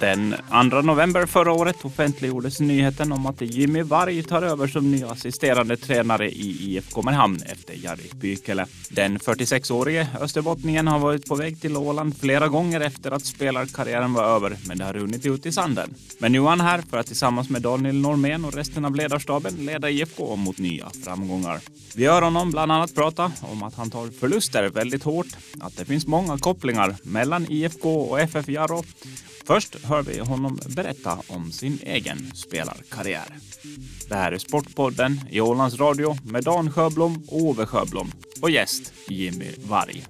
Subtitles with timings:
[0.00, 0.34] Den
[0.70, 5.76] 2 november förra året offentliggjordes nyheten om att Jimmy Varg tar över som ny assisterande
[5.76, 8.66] tränare i IFK Mariehamn efter Jari Pykele.
[8.90, 14.24] Den 46-årige österbottningen har varit på väg till Åland flera gånger efter att spelarkarriären var
[14.24, 15.94] över, men det har runnit ut i sanden.
[16.18, 19.54] Men nu är han här för att tillsammans med Daniel Normén och resten av ledarstaben
[19.54, 21.60] leda IFK mot nya framgångar.
[21.94, 25.84] Vi hör honom bland annat prata om att han tar förluster väldigt hårt, att det
[25.84, 28.84] finns många kopplingar mellan IFK och FF Jarro
[29.50, 33.36] Först hör vi honom berätta om sin egen spelarkarriär.
[34.08, 38.92] Det här är Sportpodden i Ålands Radio med Dan Sjöblom och Ove Sjöblom och gäst
[39.08, 40.06] Jimmy Varg.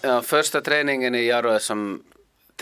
[0.00, 2.02] Ja, första träningen i Jarö som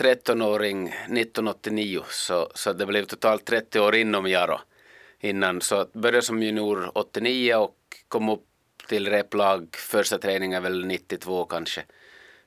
[0.01, 4.57] 13-åring 1989 så, så det blev totalt 30 år inom Jarö
[5.19, 5.61] innan.
[5.61, 7.77] Så började som junior 89 och
[8.07, 8.45] kom upp
[8.87, 11.83] till replag första träningen väl 92 kanske.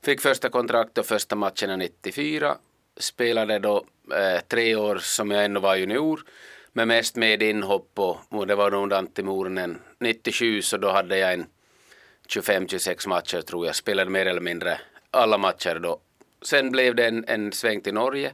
[0.07, 2.57] Fick första kontraktet och första matcherna 94.
[2.97, 6.21] Spelade då eh, tre år som jag ännu var junior.
[6.73, 9.79] Men mest med inhopp och, och det var nog Antti Mournen.
[9.99, 11.47] 97 så då hade jag en
[12.29, 13.75] 25-26 matcher tror jag.
[13.75, 16.01] Spelade mer eller mindre alla matcher då.
[16.43, 18.33] Sen blev det en, en sväng till Norge.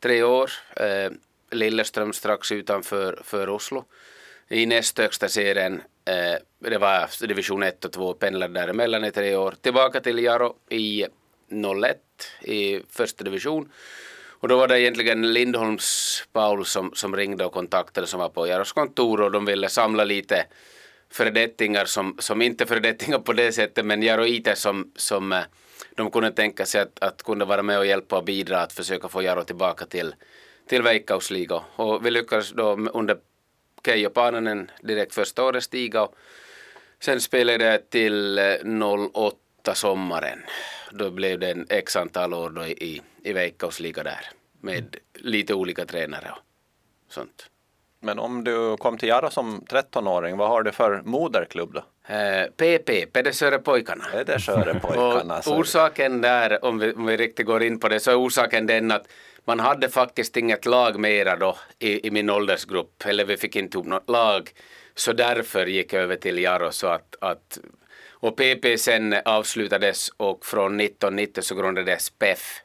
[0.00, 0.50] Tre år.
[0.76, 1.10] Eh,
[1.50, 3.84] Lilleström strax utanför för Oslo.
[4.48, 9.36] I näst högsta serien Eh, det var division 1 och 2, pendlade däremellan i tre
[9.36, 9.54] år.
[9.60, 11.06] Tillbaka till Jaro i
[11.50, 11.98] 01
[12.42, 13.72] i första division.
[14.42, 18.46] Och då var det egentligen Lindholms Paul som, som ringde och kontaktade som var på
[18.46, 20.46] Jaros kontor och de ville samla lite
[21.10, 25.42] föredettingar som, som inte föredettingar på det sättet men jaroiter som, som eh,
[25.96, 29.08] de kunde tänka sig att, att kunde vara med och hjälpa och bidra att försöka
[29.08, 30.14] få Jaro tillbaka till,
[30.68, 31.60] till Veikkausliga.
[31.76, 33.18] Och vi lyckades då under
[33.84, 36.14] Keijo Paananen direkt första året stiga och
[37.00, 38.38] sen spelade jag till
[39.12, 40.38] 08 eh, sommaren.
[40.90, 44.30] Då blev det en x antal år då i, i Veikkausliga där
[44.60, 46.30] med lite olika tränare
[47.06, 47.48] och sånt.
[48.00, 51.84] Men om du kom till Jaro som 13-åring, vad har du för moderklubb då?
[52.14, 54.04] Eh, PP, Pedersörepojkarna.
[54.12, 55.40] Pedersörepojkarna.
[55.46, 58.90] orsaken där, om vi, om vi riktigt går in på det, så är orsaken den
[58.90, 59.06] att
[59.44, 63.78] man hade faktiskt inget lag mera då i, i min åldersgrupp, eller vi fick inte
[63.78, 64.50] upp något lag.
[64.94, 67.58] Så därför gick jag över till Jaro så att, att
[68.10, 72.60] och PP sen avslutades och från 1990 så grundades PEF.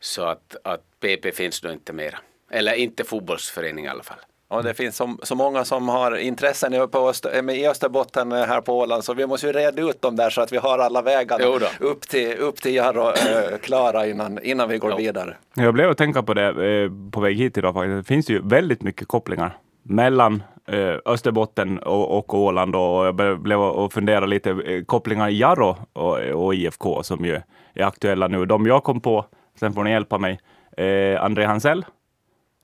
[0.00, 2.18] Så att, att PP finns då inte mera.
[2.50, 4.18] Eller inte fotbollsförening i alla fall.
[4.50, 8.60] Och det finns så, så många som har intressen på Öster, i Österbotten eh, här
[8.60, 11.02] på Åland så vi måste ju reda ut dem där så att vi har alla
[11.02, 11.44] vägarna
[11.80, 14.96] upp till, upp till Jarro äh, klara innan, innan vi går jo.
[14.96, 15.36] vidare.
[15.54, 17.96] Jag blev att tänka på det eh, på väg hit idag faktiskt.
[17.96, 23.62] Det finns ju väldigt mycket kopplingar mellan eh, Österbotten och, och Åland och jag blev
[23.62, 27.40] att fundera lite eh, kopplingar i Jarro och, och IFK som ju
[27.74, 28.46] är aktuella nu.
[28.46, 29.24] De jag kom på,
[29.60, 30.40] sen får ni hjälpa mig,
[30.76, 31.84] eh, André Hansell,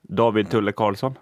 [0.01, 1.15] David Tulle Karlsson,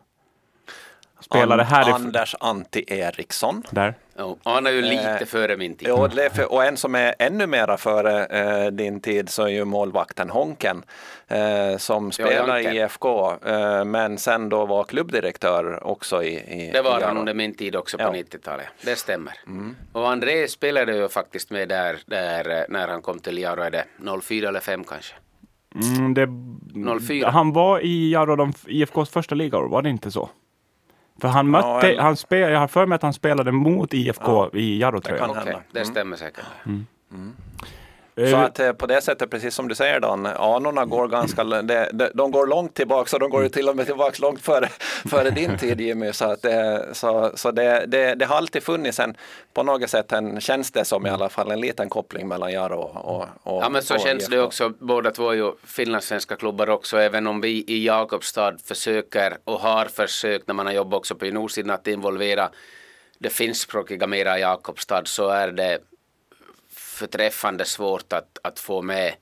[1.23, 3.63] spelare här Anders Antti Eriksson.
[3.69, 3.93] Där.
[4.17, 5.87] Oh, han är ju lite eh, före min tid.
[5.87, 6.07] Jo,
[6.49, 10.83] och en som är ännu mera före eh, din tid så är ju målvakten Honken
[11.27, 13.33] eh, som spelar i IFK
[13.85, 17.97] men sen då var klubbdirektör också i, i Det var han under min tid också
[17.97, 18.11] på ja.
[18.11, 18.67] 90-talet.
[18.81, 19.33] Det stämmer.
[19.47, 19.75] Mm.
[19.91, 23.85] Och André spelade ju faktiskt med där, där när han kom till Jaro, är det
[24.21, 25.15] 04 eller 5 kanske?
[25.75, 26.27] Mm, det,
[27.07, 27.29] 04.
[27.29, 30.29] Han var i Jaro, IFKs första ligaår, var det inte så?
[31.23, 34.49] För han mötte, ja, han spel, jag har för mig att han spelade mot IFK
[34.53, 35.33] ja, i Jarro-tröjan.
[35.33, 36.45] Det, okay, det stämmer säkert.
[36.65, 36.85] Mm.
[37.11, 37.33] Mm.
[38.15, 41.43] Eh, så att eh, på det sättet, precis som du säger Dan, anorna går ganska,
[41.43, 44.41] de, de, de går långt tillbaka så de går ju till och med tillbaka långt
[44.41, 44.69] före,
[45.09, 46.13] före din tid Jimmy.
[46.13, 49.17] Så, att det, så, så det, det, det har alltid funnits en,
[49.53, 52.79] på något sätt en, känns det som i alla fall en liten koppling mellan Jaro
[52.79, 56.35] och, och, och Ja men så och känns det också, båda två är ju finlandssvenska
[56.35, 60.97] klubbar också, även om vi i Jakobstad försöker och har försökt när man har jobbat
[60.97, 62.49] också på nordsidan att involvera
[63.17, 65.79] det finskspråkiga mera i Jakobstad så är det
[67.03, 69.13] förträffande svårt att, att få med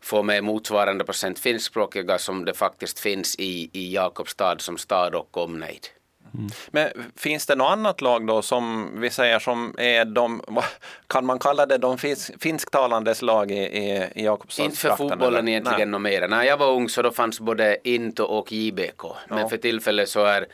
[0.00, 5.36] få med motsvarande procent finskspråkiga som det faktiskt finns i, i Jakobstad som stad och
[5.36, 5.86] omnejd.
[6.34, 6.50] Mm.
[6.70, 10.42] Men finns det något annat lag då som vi säger som är de,
[11.06, 14.64] kan man kalla det de finsk, finsktalandes lag i, i, i Jakobstad?
[14.64, 15.48] Inte för fotbollen eller?
[15.48, 16.28] egentligen något mer.
[16.28, 19.02] När jag var ung så då fanns både Into och JBK.
[19.28, 19.48] Men ja.
[19.48, 20.46] för tillfället så är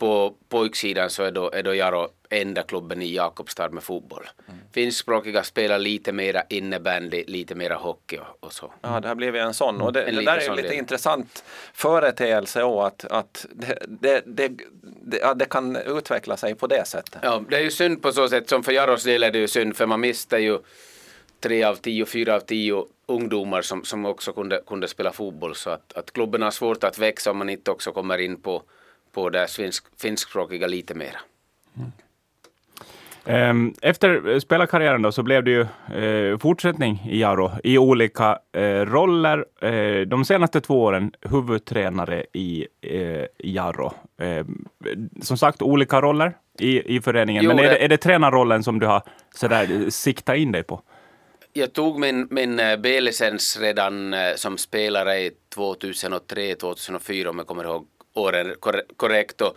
[0.00, 4.28] på pojksidan så är då, är då Jaro enda klubben i Jakobstad med fotboll.
[4.48, 4.60] Mm.
[4.72, 8.72] Finskspråkiga spelar lite mera innebandy, lite mera hockey och, och, så.
[8.82, 9.80] Ja, det har blivit en sån.
[9.80, 10.78] Och det, det där är lite del.
[10.78, 14.48] intressant företeelse och att, att det, det, det,
[14.82, 17.20] det, ja, det kan utveckla sig på det sättet.
[17.22, 19.48] Ja, det är ju synd på så sätt som för Jaros del är det ju
[19.48, 20.58] synd för man mister ju
[21.40, 25.54] tre av tio, fyra av tio ungdomar som, som också kunde, kunde spela fotboll.
[25.54, 28.62] Så att, att klubben har svårt att växa om man inte också kommer in på,
[29.12, 31.18] på det finsk, finskspråkiga lite mera.
[31.76, 31.92] Mm.
[33.24, 35.60] Ehm, efter spelarkarriären då så blev det ju
[36.04, 39.44] eh, fortsättning i Jaro i olika eh, roller.
[39.60, 43.92] Eh, de senaste två åren huvudtränare i eh, Jaro.
[45.22, 47.44] Som sagt, olika roller i, i föreningen.
[47.44, 49.02] Jo, Men är det, är det tränarrollen som du har
[49.34, 50.82] sådär, siktat in dig på?
[51.52, 57.86] Jag tog min, min eh, B-licens redan eh, som spelare 2003-2004 om jag kommer ihåg
[58.14, 58.54] åren
[58.96, 59.40] korrekt.
[59.40, 59.56] Och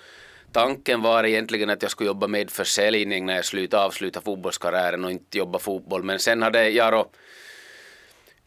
[0.52, 5.12] tanken var egentligen att jag skulle jobba med försäljning när jag slutade avsluta fotbollskarriären och
[5.12, 6.04] inte jobba fotboll.
[6.04, 7.12] Men sen hade Jaro,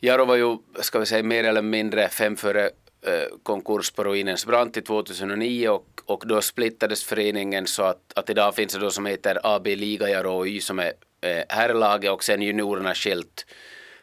[0.00, 2.64] Jaro var ju, ska vi säga mer eller mindre fem före
[3.06, 8.30] eh, konkurs på ruinens brant till 2009 och, och då splittades föreningen så att, att
[8.30, 12.24] idag finns det då som heter AB Liga Jaro Y som är eh, herrlaget och
[12.24, 13.46] sen juniorerna skilt.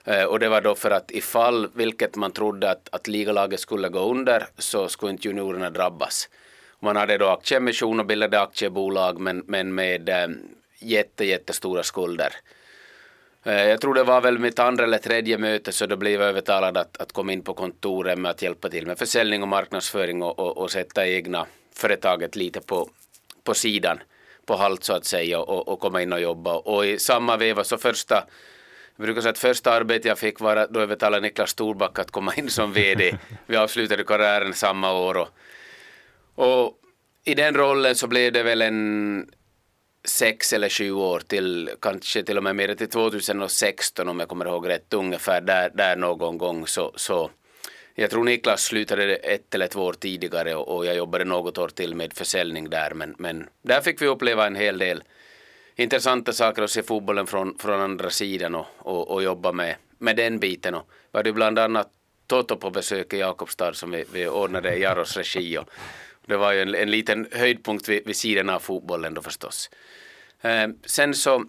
[0.06, 3.90] Eh, och det var då för att ifall, vilket man trodde att, att ligalaget skulle
[3.90, 6.30] gå under, så skulle inte juniorerna drabbas.
[6.80, 10.28] Man hade då aktieemission och bildade aktiebolag men, men med eh,
[10.80, 12.34] jätte, jättestora skulder.
[13.44, 16.30] Eh, jag tror det var väl mitt andra eller tredje möte så då blev jag
[16.30, 20.24] övertalad att, att komma in på kontoret med att hjälpa till med försäljning och marknadsföring
[20.24, 21.46] och, och, och sätta egna
[21.76, 22.90] företaget lite på,
[23.44, 24.00] på sidan,
[24.46, 26.54] på halt så att säga och, och komma in och jobba.
[26.56, 28.24] Och i samma veva så första
[28.98, 32.12] jag brukar säga att första arbetet jag fick var att då övertalade Niklas Storback att
[32.12, 33.18] komma in som VD.
[33.45, 35.30] Vi avslutade karriären samma år och
[36.36, 36.80] och
[37.24, 39.31] i den rollen så blev det väl en
[40.06, 44.45] sex eller sju år till, kanske till och med mer till 2016 om jag kommer
[44.45, 47.30] ihåg rätt, ungefär där, där någon gång så, så
[47.96, 51.68] jag tror Niklas slutade ett eller två år tidigare och, och jag jobbade något år
[51.68, 55.04] till med försäljning där men, men där fick vi uppleva en hel del
[55.75, 60.16] intressanta saker att se fotbollen från, från andra sidan och, och, och jobba med, med
[60.16, 60.75] den biten.
[60.75, 61.90] Och vi hade bland annat
[62.28, 65.70] Toto på besök i Jakobstad som vi, vi ordnade i Jaros regi och,
[66.25, 69.70] det var ju en, en liten höjdpunkt vid, vid sidan av fotbollen då förstås.
[70.42, 71.46] Eh, sen så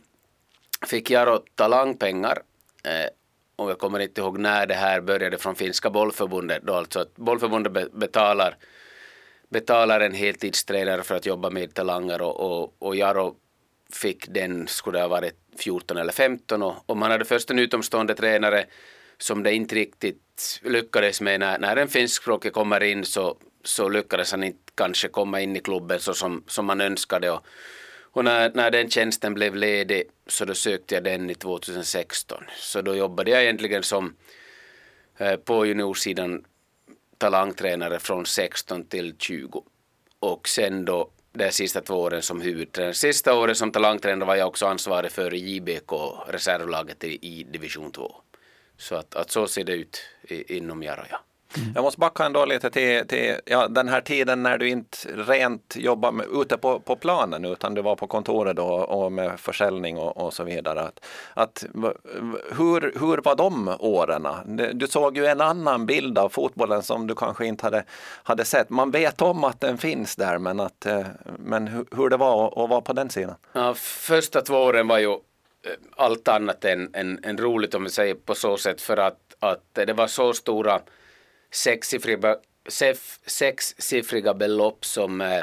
[0.87, 2.43] fick Jaro talangpengar
[2.85, 3.11] eh,
[3.57, 7.17] och jag kommer inte ihåg när det här började från finska bollförbundet då alltså att
[7.17, 8.57] bollförbundet betalar
[9.49, 13.37] betalar en heltidstränare för att jobba med talanger och, och, och Jaro
[13.95, 17.59] fick den, skulle det ha varit 14 eller 15 och, och man hade först en
[17.59, 18.67] utomstående tränare
[19.19, 24.31] som det inte riktigt lyckades med när, när en finskspråkig kommer in så, så lyckades
[24.31, 27.31] han inte kanske komma in i klubben så som, som man önskade.
[27.31, 27.47] Och,
[28.01, 32.45] och när, när den tjänsten blev ledig så då sökte jag den i 2016.
[32.57, 34.17] Så då jobbade jag egentligen som
[35.19, 36.45] eh, på juniorsidan
[37.19, 39.65] talangtränare från 16 till 20.
[40.19, 42.95] Och sen då de sista två åren som huvudtränare.
[42.95, 45.93] Sista året som talangtränare var jag också ansvarig för JBK,
[46.29, 48.15] reservlaget i, i division 2.
[48.77, 51.21] Så att, att så ser det ut i, inom Jaroja.
[51.57, 51.73] Mm.
[51.75, 55.77] Jag måste backa ändå lite till, till ja, den här tiden när du inte rent
[55.77, 59.99] jobbade med, ute på, på planen utan du var på kontoret då, och med försäljning
[59.99, 60.81] och, och så vidare.
[60.81, 61.01] Att,
[61.35, 61.65] att,
[62.51, 64.29] hur, hur var de åren?
[64.73, 67.85] Du såg ju en annan bild av fotbollen som du kanske inte hade,
[68.23, 68.71] hade sett.
[68.71, 71.07] Man vet om att den finns där men, att, eh,
[71.39, 73.35] men hur, hur det var att vara på den sidan?
[73.53, 75.19] Ja, första två åren var ju eh,
[75.97, 79.65] allt annat än, än, än roligt om vi säger på så sätt för att, att
[79.73, 80.81] det var så stora
[81.55, 82.37] sexsiffriga,
[83.27, 85.43] sexsiffriga belopp som eh,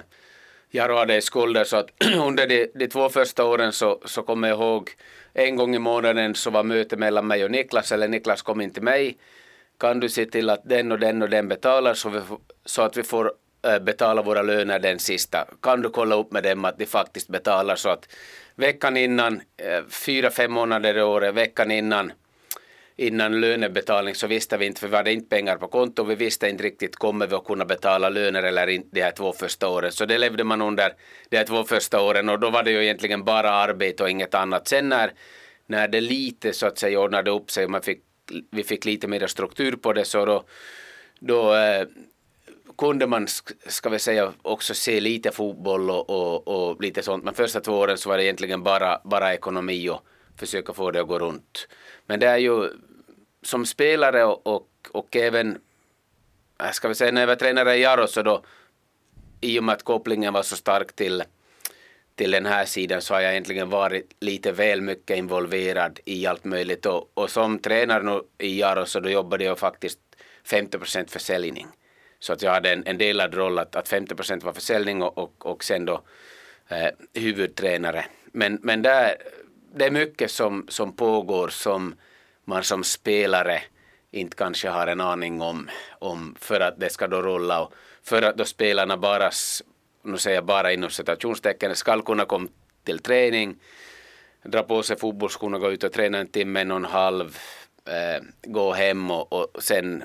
[0.71, 1.89] Jaro hade i skulder så att
[2.27, 4.89] under de, de två första åren så, så kommer jag ihåg
[5.33, 8.73] en gång i månaden så var möte mellan mig och Niklas eller Niklas kom in
[8.73, 9.17] till mig.
[9.79, 12.19] Kan du se till att den och den och den betalar så, vi,
[12.65, 13.33] så att vi får
[13.67, 15.45] eh, betala våra löner den sista.
[15.61, 18.07] Kan du kolla upp med dem att de faktiskt betalar så att
[18.55, 22.11] veckan innan, eh, fyra, fem månader i året, veckan innan
[23.01, 26.49] innan lönebetalning så visste vi inte, för vi hade inte pengar på konto, vi visste
[26.49, 29.91] inte riktigt kommer vi att kunna betala löner eller inte de här två första åren.
[29.91, 30.93] Så det levde man under
[31.29, 34.33] de här två första åren och då var det ju egentligen bara arbete och inget
[34.33, 34.67] annat.
[34.67, 35.11] Sen när,
[35.67, 38.03] när det lite så att säga ordnade upp sig och man fick,
[38.51, 40.43] vi fick lite mer struktur på det så då,
[41.19, 41.87] då eh,
[42.77, 43.27] kunde man,
[43.67, 47.23] ska vi säga, också se lite fotboll och, och, och, lite sånt.
[47.23, 50.01] Men första två åren så var det egentligen bara, bara ekonomi och
[50.37, 51.67] försöka få det att gå runt.
[52.05, 52.69] Men det är ju
[53.41, 55.59] som spelare och, och, och även,
[56.63, 58.43] äh, ska vi säga när jag var tränare i Jaro så då
[59.41, 61.23] i och med att kopplingen var så stark till,
[62.15, 66.43] till den här sidan så har jag egentligen varit lite väl mycket involverad i allt
[66.43, 69.99] möjligt och, och som tränare nu i Jaro så då jobbade jag faktiskt
[70.43, 71.67] 50 procent försäljning.
[72.19, 75.17] Så att jag hade en, en delad roll att, att 50 procent var försäljning och,
[75.17, 76.01] och, och sen då
[76.67, 78.05] eh, huvudtränare.
[78.31, 79.15] Men, men där,
[79.75, 81.95] det är mycket som, som pågår som
[82.45, 83.61] man som spelare
[84.11, 85.69] inte kanske har en aning om,
[85.99, 89.31] om för att det ska då rulla och för att då spelarna bara,
[90.03, 92.47] nu säger jag bara inom citationstecken, ska kunna komma
[92.83, 93.55] till träning,
[94.43, 97.37] dra på sig fotbollsskorna, gå ut och träna en timme, en och en halv,
[97.85, 100.03] eh, gå hem och, och sen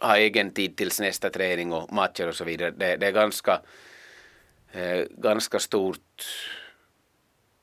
[0.00, 2.70] ha egen tid tills nästa träning och matcher och så vidare.
[2.70, 3.60] Det, det är ganska,
[4.72, 6.24] eh, ganska stort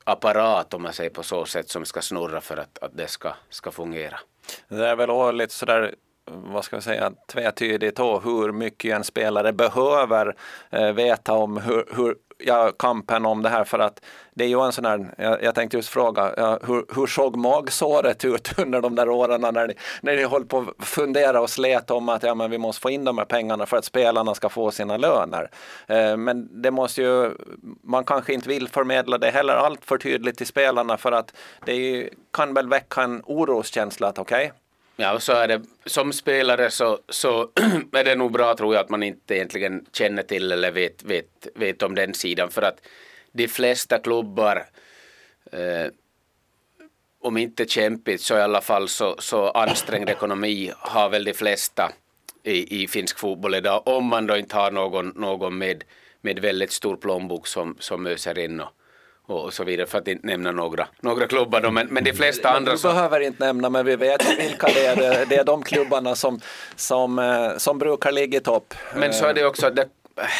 [0.03, 3.33] apparat om man säger på så sätt som ska snurra för att, att det ska,
[3.49, 4.19] ska fungera.
[4.67, 5.95] Det är väl lite sådär
[6.25, 10.35] vad ska vi säga, tvetydigt då, hur mycket en spelare behöver
[10.69, 14.01] eh, veta om hur, hur ja, kampen om det här för att
[14.35, 17.35] det är ju en sån här, jag, jag tänkte just fråga, ja, hur, hur såg
[17.35, 21.49] magsåret ut under de där åren när ni, när ni höll på att fundera och
[21.49, 24.35] slet om att ja, men vi måste få in de här pengarna för att spelarna
[24.35, 25.49] ska få sina löner.
[25.87, 27.31] Eh, men det måste ju,
[27.83, 31.33] man kanske inte vill förmedla det heller allt för tydligt till spelarna för att
[31.65, 34.57] det ju, kan väl väcka en oroskänsla att okej, okay,
[34.95, 35.61] Ja, så är det.
[35.85, 37.41] Som spelare så, så
[37.91, 41.47] är det nog bra tror jag att man inte egentligen känner till eller vet, vet,
[41.55, 42.79] vet om den sidan för att
[43.31, 44.65] de flesta klubbar
[45.51, 45.87] eh,
[47.21, 51.91] om inte kämpigt så i alla fall så, så ansträngd ekonomi har väl de flesta
[52.43, 55.83] i, i finsk fotboll idag om man då inte har någon, någon med,
[56.21, 58.69] med väldigt stor plånbok som, som öser in och,
[59.25, 62.49] och så vidare för att inte nämna några, några klubbar då, men, men de flesta
[62.49, 65.25] andra Du behöver inte nämna men vi vet vilka det är.
[65.25, 66.39] Det är de klubbarna som,
[66.75, 68.73] som, eh, som brukar ligga i topp.
[68.95, 69.87] Men så är det också, det,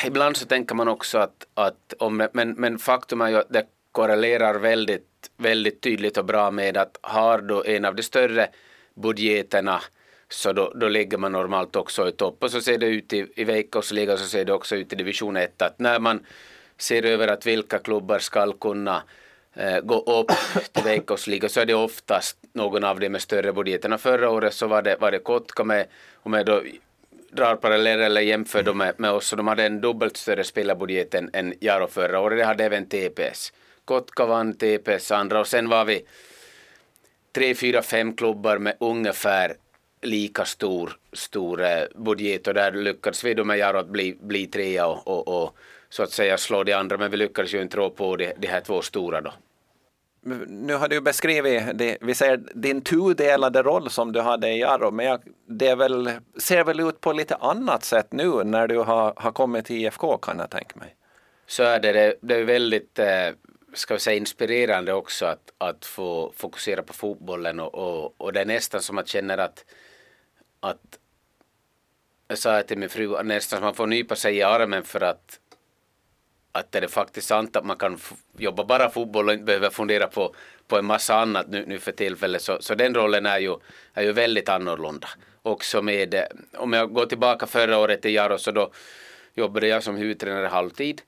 [0.05, 3.65] ibland så tänker man också att, att om, men, men faktum är ju att det
[3.91, 8.47] korrelerar väldigt, väldigt tydligt och bra med att har du en av de större
[8.95, 9.81] budgeterna
[10.29, 13.27] så då, då ligger man normalt också i topp och så ser det ut i,
[13.35, 16.25] i veckosligan så ser det också ut i division 1 att när man
[16.83, 19.03] ser över att vilka klubbar ska kunna
[19.53, 20.31] eh, gå upp
[20.73, 23.97] till veckosliga så är det oftast någon av de med större budgeterna.
[23.97, 25.85] Förra året så var det, var det Kotka med,
[26.23, 26.61] om jag då
[27.31, 31.13] drar paralleller eller jämför dem med, med oss, så de hade en dubbelt större spelarbudget
[31.13, 32.37] än, än Jaro förra året.
[32.37, 33.53] Det hade även TPS.
[33.85, 36.05] Kotka vann TPS andra och sen var vi
[37.31, 39.53] tre, fyra, fem klubbar med ungefär
[40.01, 44.47] lika stor, stor eh, budget och där lyckades vi då med Jaro att bli, bli
[44.47, 45.57] trea och, och, och
[45.93, 48.47] så att säga slå de andra, men vi lyckades ju inte rå på de, de
[48.47, 49.33] här två stora då.
[50.47, 54.91] Nu har du beskrivit, det, vi säger din tudelade roll som du hade i Jarro,
[54.91, 59.13] men jag, det väl, ser väl ut på lite annat sätt nu när du har,
[59.15, 60.95] har kommit till IFK kan jag tänka mig.
[61.47, 63.29] Så är det, det, det är väldigt eh,
[63.73, 68.41] ska vi säga, inspirerande också att, att få fokusera på fotbollen och, och, och det
[68.41, 69.65] är nästan som att känna att,
[70.59, 70.99] att
[72.27, 75.39] jag sa till min fru, nästan som man får nypa sig i armen för att
[76.55, 77.97] att är det faktiskt sant att man kan
[78.37, 80.35] jobba bara fotboll och inte behöver fundera på,
[80.67, 82.41] på en massa annat nu, nu för tillfället.
[82.41, 83.55] Så, så den rollen är ju,
[83.93, 85.07] är ju väldigt annorlunda.
[85.41, 88.71] Också med, eh, om jag går tillbaka förra året till Jaro så då
[89.33, 91.01] jobbade jag som huvudtränare halvtid.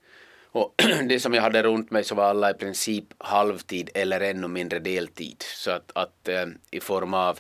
[0.52, 0.74] Och
[1.10, 4.80] det som jag hade runt mig så var alla i princip halvtid eller ännu mindre
[4.80, 5.38] deltid.
[5.40, 7.40] Så att, att äh, i form av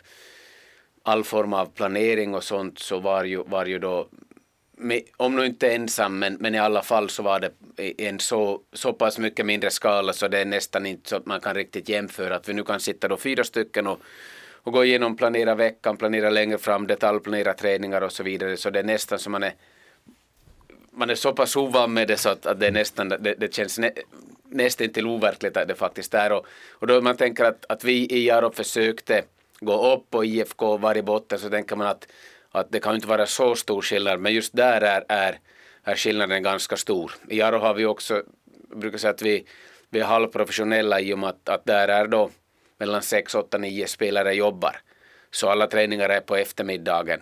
[1.03, 4.07] all form av planering och sånt så var ju, var ju då
[5.17, 8.61] om nu inte ensam, men, men i alla fall så var det i en så,
[8.73, 11.89] så pass mycket mindre skala så det är nästan inte så att man kan riktigt
[11.89, 12.35] jämföra.
[12.35, 13.99] Att vi nu kan sitta då fyra stycken och,
[14.63, 18.57] och gå igenom, planera veckan, planera längre fram, detaljplanera träningar och så vidare.
[18.57, 19.53] Så det är nästan som man är
[20.95, 23.53] man är så pass ovan med det så att, att det, är nästan, det, det
[23.53, 23.91] känns nä,
[24.49, 26.31] nästan till overkligt att det faktiskt är.
[26.31, 29.23] Och, och då man tänker att, att vi i Jarob försökte
[29.59, 32.07] gå upp och IFK var i botten så tänker man att
[32.59, 35.39] att det kan inte vara så stor skillnad, men just där är, är,
[35.83, 37.11] är skillnaden ganska stor.
[37.29, 38.23] I Jaro har vi också,
[38.69, 39.45] jag brukar säga att vi,
[39.89, 42.29] vi är halvprofessionella i och med att, att där är då
[42.77, 44.77] mellan 6, 8, 9 spelare jobbar.
[45.31, 47.19] Så alla träningar är på eftermiddagen.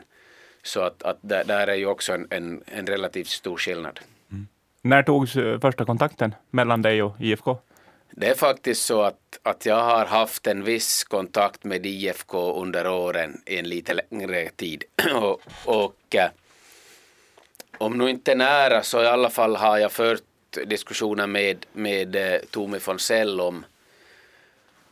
[0.63, 3.99] Så att, att där, där är ju också en, en, en relativt stor skillnad.
[4.31, 4.47] Mm.
[4.81, 7.57] När togs eh, första kontakten mellan dig och IFK?
[8.15, 12.87] Det är faktiskt så att, att jag har haft en viss kontakt med IFK under
[12.87, 14.83] åren i en lite längre tid.
[15.15, 16.29] och, och eh,
[17.77, 20.23] om nu inte nära så i alla fall har jag fört
[20.65, 23.65] diskussioner med, med eh, Tomi Fonsell om,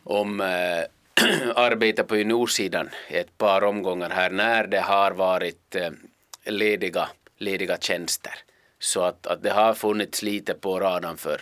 [0.04, 0.84] om eh,
[1.54, 5.90] arbete på juniorsidan i ett par omgångar här när det har varit eh,
[6.44, 8.34] lediga, lediga tjänster.
[8.78, 11.40] Så att, att det har funnits lite på radarn för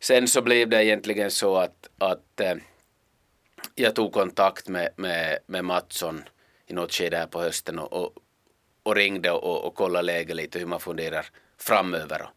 [0.00, 2.54] sen så blev det egentligen så att, att eh,
[3.74, 6.24] jag tog kontakt med, med, med Mattsson
[6.66, 8.12] i något skede här på hösten och, och,
[8.82, 11.26] och ringde och, och kollade läget lite hur man funderar
[11.58, 12.30] framöver och,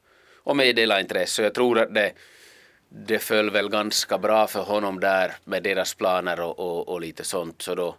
[0.49, 1.43] och meddela intresse.
[1.43, 2.13] Jag tror att det,
[2.89, 7.23] det föll väl ganska bra för honom där med deras planer och, och, och lite
[7.23, 7.95] sånt så då,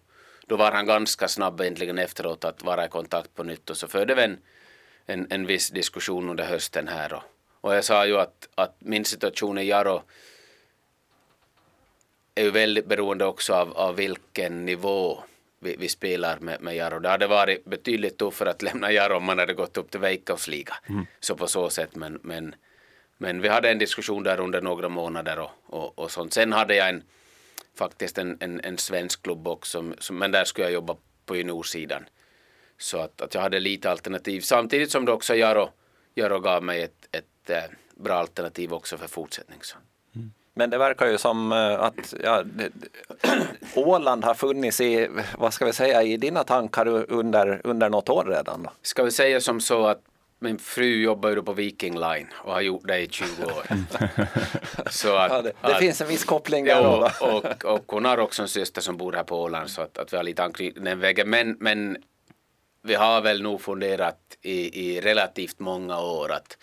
[0.46, 3.88] då var han ganska snabb egentligen efteråt att vara i kontakt på nytt och så
[3.88, 4.38] förde vi en,
[5.06, 7.22] en, en viss diskussion under hösten här och,
[7.62, 10.02] och jag sa ju att, att min situation i Jaro
[12.34, 15.22] är ju väldigt beroende också av, av vilken nivå
[15.58, 16.98] vi, vi spelar med, med Jaro.
[16.98, 20.74] Det hade varit betydligt tuffare att lämna Jaro om man hade gått upp till Veikkausliga.
[20.88, 21.06] Mm.
[21.20, 22.54] Så på så sätt, men, men,
[23.18, 26.32] men vi hade en diskussion där under några månader och, och, och sånt.
[26.32, 27.02] Sen hade jag en,
[27.74, 32.04] faktiskt en, en, en svensk klubb också, som, men där skulle jag jobba på juniorsidan.
[32.78, 35.70] Så att, att jag hade lite alternativ, samtidigt som det också Jaro,
[36.14, 37.26] Jaro gav mig ett, ett,
[37.94, 39.58] bra alternativ också för fortsättning.
[39.62, 39.76] Så.
[40.54, 42.44] Men det verkar ju som eh, att ja,
[43.74, 45.08] Åland har funnits i,
[45.38, 48.68] vad ska vi säga, i dina tankar under, under något år redan?
[48.82, 50.02] Ska vi säga som så att
[50.38, 53.62] min fru jobbar ju på Viking Line och har gjort det i 20 år.
[54.90, 56.70] så att, ja, det, det att, finns en viss koppling där.
[56.70, 59.98] Ja, och, och hon har också en syster som bor här på Åland så att,
[59.98, 61.30] att vi har lite anknytning den vägen.
[61.30, 61.96] Men, men
[62.82, 66.58] vi har väl nog funderat i, i relativt många år att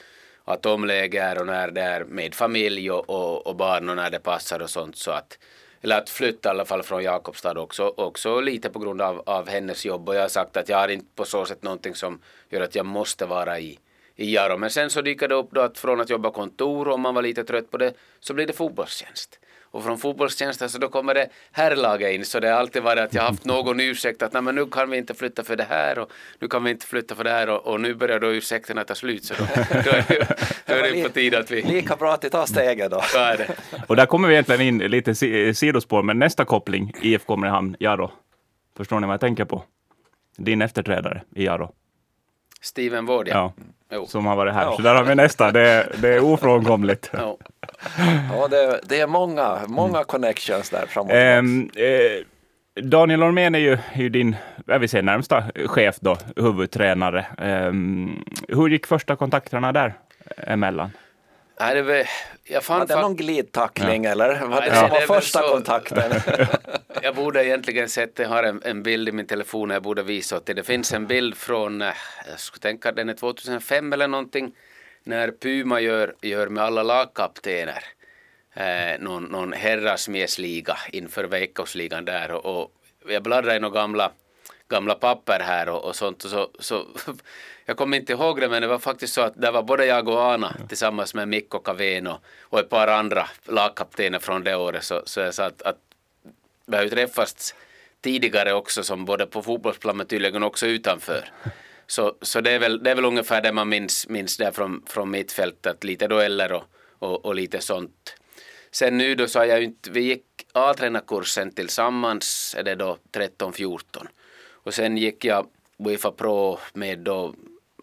[0.50, 4.60] Atomläger och när det är med familj och, och, och, barn och när det passar
[4.60, 4.96] och sånt.
[4.96, 5.38] Så att
[5.82, 9.50] eller att flytta i alla fall från Jakobstad också, också lite på grund av, av
[9.50, 10.10] hennes jobb.
[10.10, 12.76] Och jag har sagt att jag har inte på så sätt någonting som gör att
[12.76, 13.80] jag måste vara i,
[14.16, 14.58] i Jaro.
[14.58, 17.22] Men sen så dyker det upp då att från att jobba kontor om man var
[17.22, 19.40] lite trött på det så blir det fotbollstjänst
[19.72, 23.14] och från fotbollstjänsten så då kommer det herrlaget in så det har alltid varit att
[23.14, 26.00] jag haft någon ursäkt att nej men nu kan vi inte flytta för det här
[26.00, 28.84] och nu kan vi inte flytta för det här och, och nu börjar då ursäkterna
[28.84, 31.62] ta slut så då, då är det, då är det på tiden att vi...
[31.62, 33.02] Lika bra att vi tar steget då.
[33.14, 33.56] Det.
[33.88, 35.16] Och där kommer vi egentligen in lite
[35.56, 38.12] sidospår, men nästa koppling, IFK Mariehamn, Jaro.
[38.78, 39.64] Förstår ni vad jag tänker på?
[40.38, 41.72] Din efterträdare i Jaro.
[42.62, 43.34] Steven Ward, ja.
[43.34, 43.64] ja.
[44.08, 44.64] Som har varit här.
[44.64, 44.76] Ja.
[44.76, 45.52] Så där har vi nästa.
[45.52, 47.10] Det, det är ofrånkomligt.
[47.14, 47.38] Ja,
[48.34, 51.12] ja det, det, är många, många connections där framåt.
[51.14, 52.26] Um, eh,
[52.84, 54.36] Daniel Ormén är ju, är ju din,
[54.66, 57.26] jag vill säga närmsta chef då, huvudtränare.
[57.38, 59.94] Um, hur gick första kontakterna där
[60.38, 60.92] emellan?
[61.60, 62.04] Nej, det var,
[62.44, 64.12] jag fann var det någon glidtackling ja.
[64.12, 64.46] eller?
[64.46, 66.12] Var det som var första så, kontakten?
[67.04, 70.38] jag borde egentligen sett, jag har en, en, bild i min telefon jag borde visa
[70.38, 70.56] åt dig.
[70.56, 71.94] Det finns en bild från, eh,
[72.28, 74.56] jag skulle tänka den är 2005 eller någonting,
[75.04, 77.84] när Puma gör, gör med alla lagkaptener
[78.54, 82.72] eh, någon, någon herrasmäsliga inför Veikkausligan där och, och
[83.08, 84.12] jag bläddrar i några gamla
[84.70, 86.24] gamla papper här och, och sånt.
[86.24, 86.86] Och så, så,
[87.66, 90.08] jag kommer inte ihåg det men det var faktiskt så att det var både jag
[90.08, 94.84] och Ana tillsammans med Mikko Caveno och ett par andra lagkaptener från det året.
[94.84, 95.89] Så, så jag sa att, att
[96.70, 97.56] vi har ju träffats
[98.02, 101.32] tidigare också som både på fotbollsplan men tydligen också utanför.
[101.88, 104.84] Så, så det, är väl, det är väl ungefär det man minns, minns där från,
[104.88, 106.64] från mittfältet, lite dueller och,
[107.00, 108.16] och, och lite sånt.
[108.72, 112.98] Sen nu då så har jag ju inte, vi gick A-tränarkursen tillsammans, är det då
[113.12, 114.08] 13-14.
[114.52, 117.36] Och sen gick jag Uefa Pro med då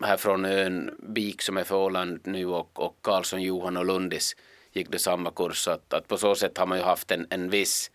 [0.02, 4.36] här från ön Bik som är för Åland nu och, och Karlsson, Johan och Lundis
[4.72, 5.58] gick det samma kurs.
[5.58, 7.90] Så att, att på så sätt har man ju haft en, en viss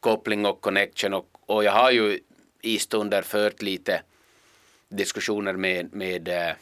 [0.00, 2.20] koppling och connection och, och jag har ju
[2.62, 4.02] i stunder fört lite
[4.88, 6.54] diskussioner med, med, eh,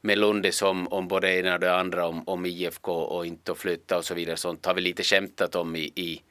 [0.00, 3.52] med Lundis om, om både det ena och det andra om, om IFK och inte
[3.52, 4.36] att flytta och så vidare.
[4.36, 6.22] Sånt har vi lite skämtat om i, i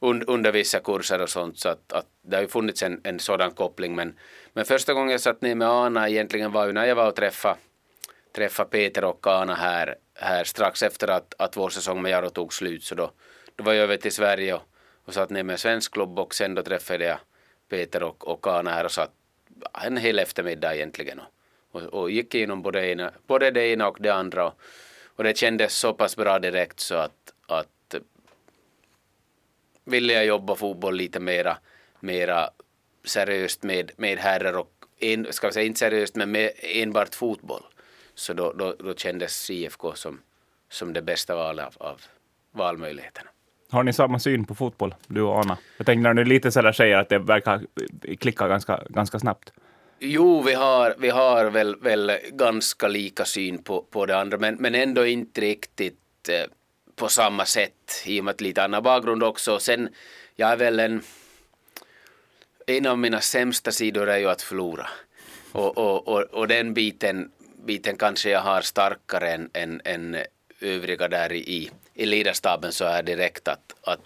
[0.00, 1.58] under vissa kurser och sånt.
[1.58, 3.94] Så att, att det har ju funnits en, en sådan koppling.
[3.94, 4.18] Men,
[4.52, 7.16] men första gången jag satt ner med Ana egentligen var ju när jag var och
[7.16, 7.56] träffade,
[8.36, 12.54] träffa Peter och Ana här, här strax efter att, att vår säsong med Jaro tog
[12.54, 12.84] slut.
[12.84, 13.10] Så då,
[13.56, 14.62] då var jag över till Sverige och,
[15.08, 17.18] och satt ner med en svensk klubb och sen då träffade jag
[17.68, 19.12] Peter och, och Kana här och satt
[19.84, 21.20] en hel eftermiddag egentligen.
[21.20, 24.46] Och, och, och gick igenom både, ena, både det ena och det andra.
[24.46, 24.60] Och,
[25.16, 27.94] och det kändes så pass bra direkt så att, att
[29.84, 31.58] ville jag jobba fotboll lite mera,
[32.00, 32.50] mera
[33.04, 37.62] seriöst med, med herrar och en, ska vi säga inte seriöst men med enbart fotboll.
[38.14, 40.20] Så då, då, då kändes IFK som,
[40.68, 42.02] som det bästa valet av, av
[42.52, 43.30] valmöjligheterna.
[43.70, 45.58] Har ni samma syn på fotboll, du och Anna?
[45.76, 47.60] Jag tänkte när du lite sådär säger att det verkar
[48.20, 49.52] klicka ganska, ganska snabbt.
[49.98, 54.54] Jo, vi har, vi har väl, väl ganska lika syn på, på det andra, men,
[54.54, 56.50] men ändå inte riktigt eh,
[56.96, 59.58] på samma sätt i och med att lite annan bakgrund också.
[59.58, 59.88] Sen,
[60.36, 61.02] jag är väl en...
[62.66, 64.86] En av mina sämsta sidor är ju att förlora.
[65.52, 67.30] Och, och, och, och den biten,
[67.66, 70.16] biten kanske jag har starkare än, än, än
[70.60, 74.00] övriga där i, i ledarstaben så är direkt att, att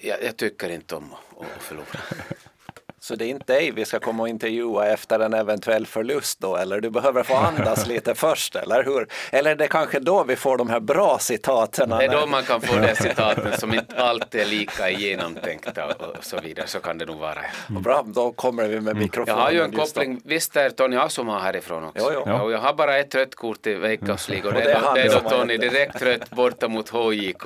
[0.00, 2.00] jag, jag tycker inte om att, att förlora.
[3.02, 6.56] Så det är inte dig vi ska komma och intervjua efter en eventuell förlust då,
[6.56, 9.08] eller du behöver få andas lite först, eller hur?
[9.32, 11.88] Eller är det kanske då vi får de här bra citaten?
[11.88, 16.24] Det är då man kan få de citaten som inte alltid är lika genomtänkta och
[16.24, 17.38] så vidare, så kan det nog vara.
[17.70, 17.82] Mm.
[17.82, 19.38] Bra, då kommer vi med mikrofonen.
[19.38, 22.12] Jag har ju en koppling, visst är Tony Asuma härifrån också?
[22.14, 22.32] Jo, jo.
[22.32, 25.20] Och jag har bara ett rött kort i Veikkaus och det är, då, det är
[25.22, 27.44] då Tony direkt rött borta mot HJK.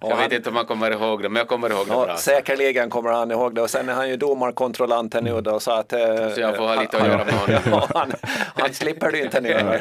[0.00, 2.16] Jag vet inte om han kommer ihåg det, men jag kommer ihåg det ja, bra.
[2.16, 4.16] Säkerligen kommer han ihåg det och sen är han ju
[4.58, 5.92] domarkontrollanten nu då så att...
[5.92, 7.60] Eh, så jag får ha lite att göra med honom.
[7.70, 8.12] ja, han,
[8.54, 9.80] han slipper du inte nu.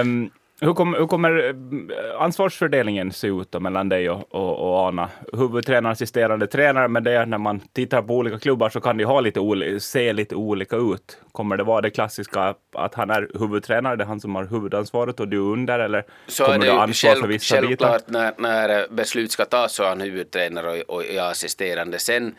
[0.00, 5.08] um, hur, kom, hur, kommer eh, ansvarsfördelningen se ut mellan dig och, och, och, Ana?
[5.32, 9.04] Huvudtränare, assisterande tränare, men det är när man tittar på olika klubbar så kan det
[9.04, 11.18] ha lite oli, se lite olika ut.
[11.32, 15.20] Kommer det vara det klassiska att han är huvudtränare, det är han som har huvudansvaret
[15.20, 18.12] och du under, eller så kommer är det du ansvar själv, för vissa självklart bitar?
[18.12, 21.98] När, när beslut ska tas så är han huvudtränare och, och jag assisterande.
[21.98, 22.34] Sen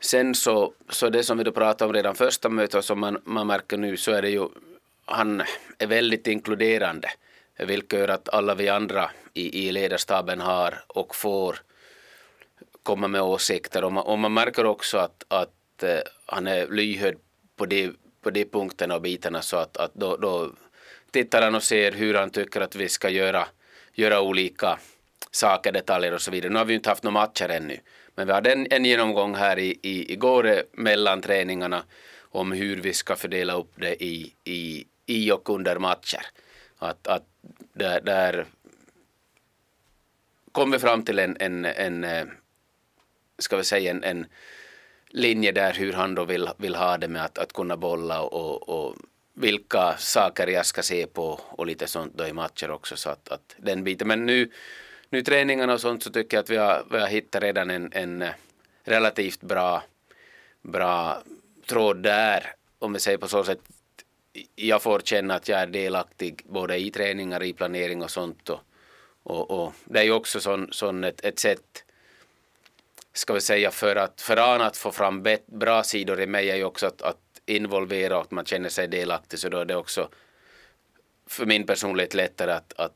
[0.00, 3.18] Sen så, så det som vi då pratade om redan första mötet och som man,
[3.24, 4.48] man märker nu så är det ju
[5.04, 5.42] han
[5.78, 7.08] är väldigt inkluderande
[7.58, 11.58] vilket gör att alla vi andra i, i ledarstaben har och får
[12.82, 17.16] komma med åsikter och man, och man märker också att, att eh, han är lyhörd
[17.56, 20.50] på de, på de punkterna och bitarna så att, att då, då
[21.10, 23.46] tittar han och ser hur han tycker att vi ska göra,
[23.94, 24.78] göra olika
[25.30, 26.52] saker, detaljer och så vidare.
[26.52, 27.80] Nu har vi ju inte haft några matcher ännu,
[28.20, 31.84] men vi hade en, en genomgång här i, i, igår mellan träningarna
[32.20, 36.26] om hur vi ska fördela upp det i, i, i och under matcher.
[36.78, 37.24] Att, att
[37.72, 38.46] där, där
[40.52, 42.24] kom vi fram till en, en, en eh,
[43.38, 44.26] ska vi säga en, en
[45.08, 48.68] linje där hur han då vill, vill ha det med att, att kunna bolla och,
[48.68, 48.96] och
[49.34, 53.28] vilka saker jag ska se på och lite sånt då i matcher också så att,
[53.28, 54.08] att den biten.
[54.08, 54.50] Men nu,
[55.10, 57.92] nu träningarna och sånt så tycker jag att vi har, vi har hittat redan en,
[57.92, 58.30] en eh,
[58.84, 59.82] relativt bra,
[60.62, 61.22] bra
[61.66, 63.60] tråd där om vi säger på så sätt
[64.54, 68.48] jag får känna att jag är delaktig både i träningar, i planering och sånt.
[68.48, 68.60] Och,
[69.22, 71.84] och, och det är ju också sån, sån ett, ett sätt,
[73.12, 76.50] ska vi säga, för att för Anna att få fram bet, bra sidor i mig
[76.50, 79.38] är ju också att, att involvera och att man känner sig delaktig.
[79.38, 80.08] Så då är det också
[81.26, 82.94] för min personlighet lättare att, att,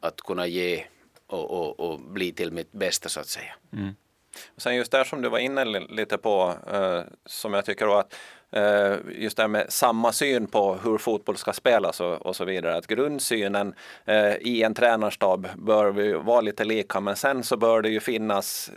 [0.00, 0.84] att kunna ge
[1.32, 3.54] och, och, och bli till mitt bästa så att säga.
[3.72, 3.94] Mm.
[4.56, 8.14] sen just där som du var inne lite på, uh, som jag tycker att
[8.56, 12.44] Eh, just det här med samma syn på hur fotboll ska spelas och, och så
[12.44, 12.76] vidare.
[12.76, 17.88] Att grundsynen eh, i en tränarstab bör vara lite lika men sen så bör det
[17.88, 18.70] ju finnas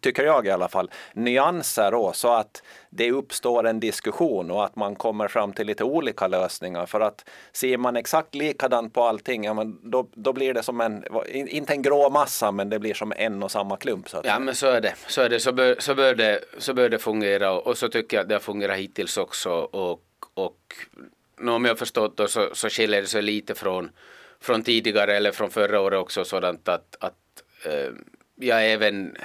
[0.00, 4.76] tycker jag i alla fall, nyanser då, så att det uppstår en diskussion och att
[4.76, 6.86] man kommer fram till lite olika lösningar.
[6.86, 10.80] För att ser man exakt likadant på allting, ja, men då, då blir det som
[10.80, 14.08] en, inte en grå massa, men det blir som en och samma klump.
[14.08, 14.94] Så att ja, men så är det.
[15.06, 15.40] Så, är det.
[15.40, 16.40] Så, bör, så, bör det.
[16.58, 19.50] så bör det fungera och, så tycker jag att det har fungerat hittills också.
[19.50, 20.02] Och,
[20.34, 20.58] och
[21.48, 23.90] om jag förstått då, så, så skiljer det sig lite från,
[24.40, 27.14] från tidigare eller från förra året också sådant att, att
[27.66, 27.92] äh,
[28.36, 29.16] jag även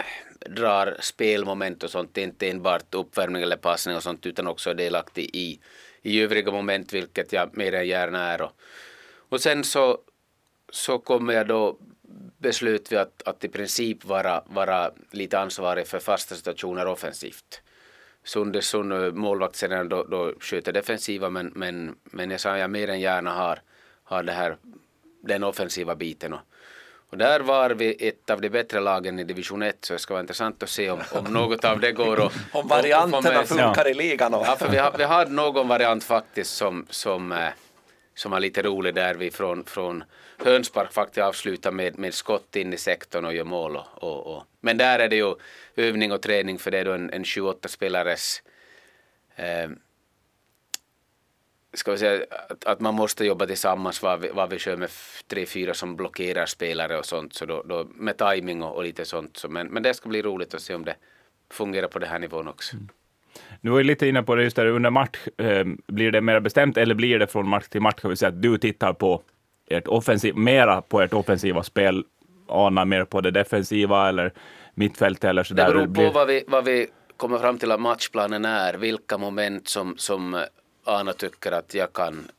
[0.45, 5.29] drar spelmoment och sånt, inte enbart uppvärmning eller passning och sånt utan också är delaktig
[5.33, 5.59] i,
[6.01, 8.41] i övriga moment vilket jag mer än gärna är.
[8.41, 8.51] Och,
[9.29, 9.97] och sen så,
[10.69, 11.77] så kommer jag då
[12.37, 17.61] beslut vi att, att i princip vara, vara lite ansvarig för fasta situationer offensivt.
[18.23, 23.31] Sundersson, målvaktstränaren, då, då sköter defensiva men, men, men jag sa jag mer än gärna
[23.31, 23.61] har,
[24.03, 24.57] har det här,
[25.21, 26.33] den offensiva biten.
[26.33, 26.41] Och,
[27.09, 30.13] och där var vi ett av de bättre lagen i division 1 så det ska
[30.13, 32.33] vara intressant att se om, om något av det går att...
[32.51, 34.33] om varianterna funkar i ligan.
[34.33, 34.45] Och.
[34.45, 37.49] Ja, för vi, har, vi hade någon variant faktiskt som, som, eh,
[38.15, 40.03] som var lite rolig där vi från, från
[40.37, 43.75] hönspark faktiskt avslutar med, med skott in i sektorn och gör mål.
[43.75, 44.43] Och, och, och.
[44.61, 45.35] Men där är det ju
[45.75, 48.41] övning och träning för det är då en, en 28 spelares
[49.35, 49.69] eh,
[51.79, 54.89] ska vi säga, att, att, man måste jobba tillsammans vad vi, vad vi kör med
[55.27, 57.33] tre, fyra som blockerar spelare och sånt.
[57.33, 59.37] Så då, då med timing och, och, lite sånt.
[59.37, 60.95] Så, men, men det ska bli roligt att se om det
[61.53, 62.75] fungerar på den här nivån också.
[62.75, 62.89] Mm.
[63.61, 65.17] Nu var lite inne på det just där under match.
[65.37, 67.95] Eh, blir det mer bestämt eller blir det från match till match?
[68.01, 69.21] Kan vi säga att du tittar på
[69.69, 72.03] ert offensiv, mera på ert offensiva spel,
[72.47, 74.33] Ana mer på det defensiva eller
[74.73, 76.87] mittfält eller så Det beror på vad, vi, vad vi
[77.17, 80.43] kommer fram till att matchplanen är, vilka moment som, som
[80.89, 82.31] Ana tycker att jag kan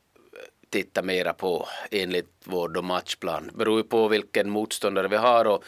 [0.69, 3.51] titta mera på enligt vår matchplan.
[3.53, 5.63] Beror ju på vilken motståndare vi har och,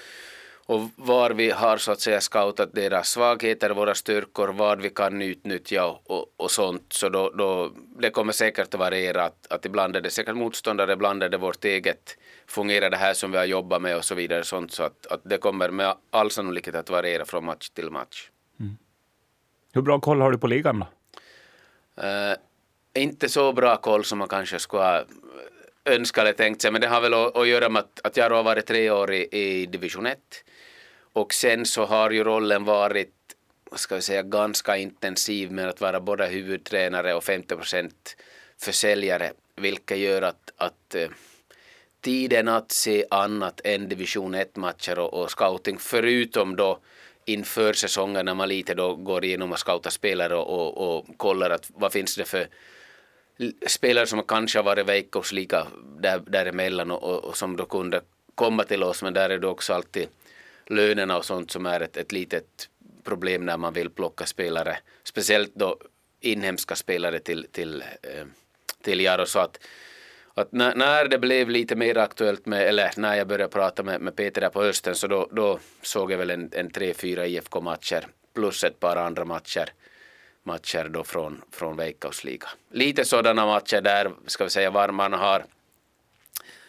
[0.65, 5.21] och var vi har så att säga scoutat deras svagheter, våra styrkor, vad vi kan
[5.21, 6.93] utnyttja och, och, och sånt.
[6.93, 9.23] Så då, då, det kommer säkert att variera.
[9.23, 12.17] Att, att ibland är det säkert motståndare, ibland är det vårt eget.
[12.47, 14.43] Fungerar det här som vi har jobbat med och så vidare.
[14.43, 18.29] Sånt, så att, att det kommer med all sannolikhet att variera från match till match.
[19.73, 20.87] Hur bra koll har du på ligan då?
[22.03, 22.35] Uh,
[22.93, 25.05] inte så bra koll som man kanske skulle ha eh,
[25.85, 28.29] önskat eller tänkt sig, men det har väl att, att göra med att, att jag
[28.29, 30.19] har varit tre år i, i division 1
[31.13, 33.13] och sen så har ju rollen varit
[33.75, 38.15] ska vi säga, ganska intensiv med att vara både huvudtränare och 50 procent
[38.61, 41.09] försäljare, vilket gör att, att eh,
[42.01, 46.79] tiden att se annat än division 1-matcher och, och scouting, förutom då
[47.25, 51.49] inför säsongen när man lite då går igenom och scoutar spelare och, och, och kollar
[51.49, 52.47] att vad finns det för
[53.67, 55.67] spelare som kanske har varit veckosliga
[55.99, 58.01] där, däremellan och, och, och som då kunde
[58.35, 59.03] komma till oss.
[59.03, 60.07] Men där är det också alltid
[60.67, 62.69] lönerna och sånt som är ett, ett litet
[63.03, 65.77] problem när man vill plocka spelare, speciellt då
[66.21, 68.25] inhemska spelare till, till, eh,
[68.81, 69.25] till Jaro.
[69.25, 69.59] Så att,
[70.33, 74.01] att när, när, det blev lite mer aktuellt med, eller när jag började prata med,
[74.01, 77.27] med Peter där på hösten så då, då såg jag väl en, en tre, fyra
[77.27, 79.69] IFK-matcher plus ett par andra matcher
[80.43, 82.47] matcher då från, från Veikkausliga.
[82.71, 85.45] Lite sådana matcher där, ska vi säga, var man har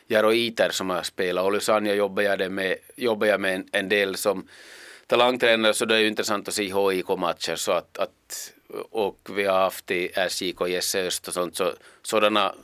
[0.07, 1.45] Jaro Iter som har spelat.
[1.45, 4.49] Olusanja jobbar jag med, jobbar jag med en, en del som
[5.07, 8.53] talangtränare så det är ju intressant att se HIK-matcher så att, att
[8.91, 12.55] och vi har haft i SJK, Jesse Öst och sånt så sådana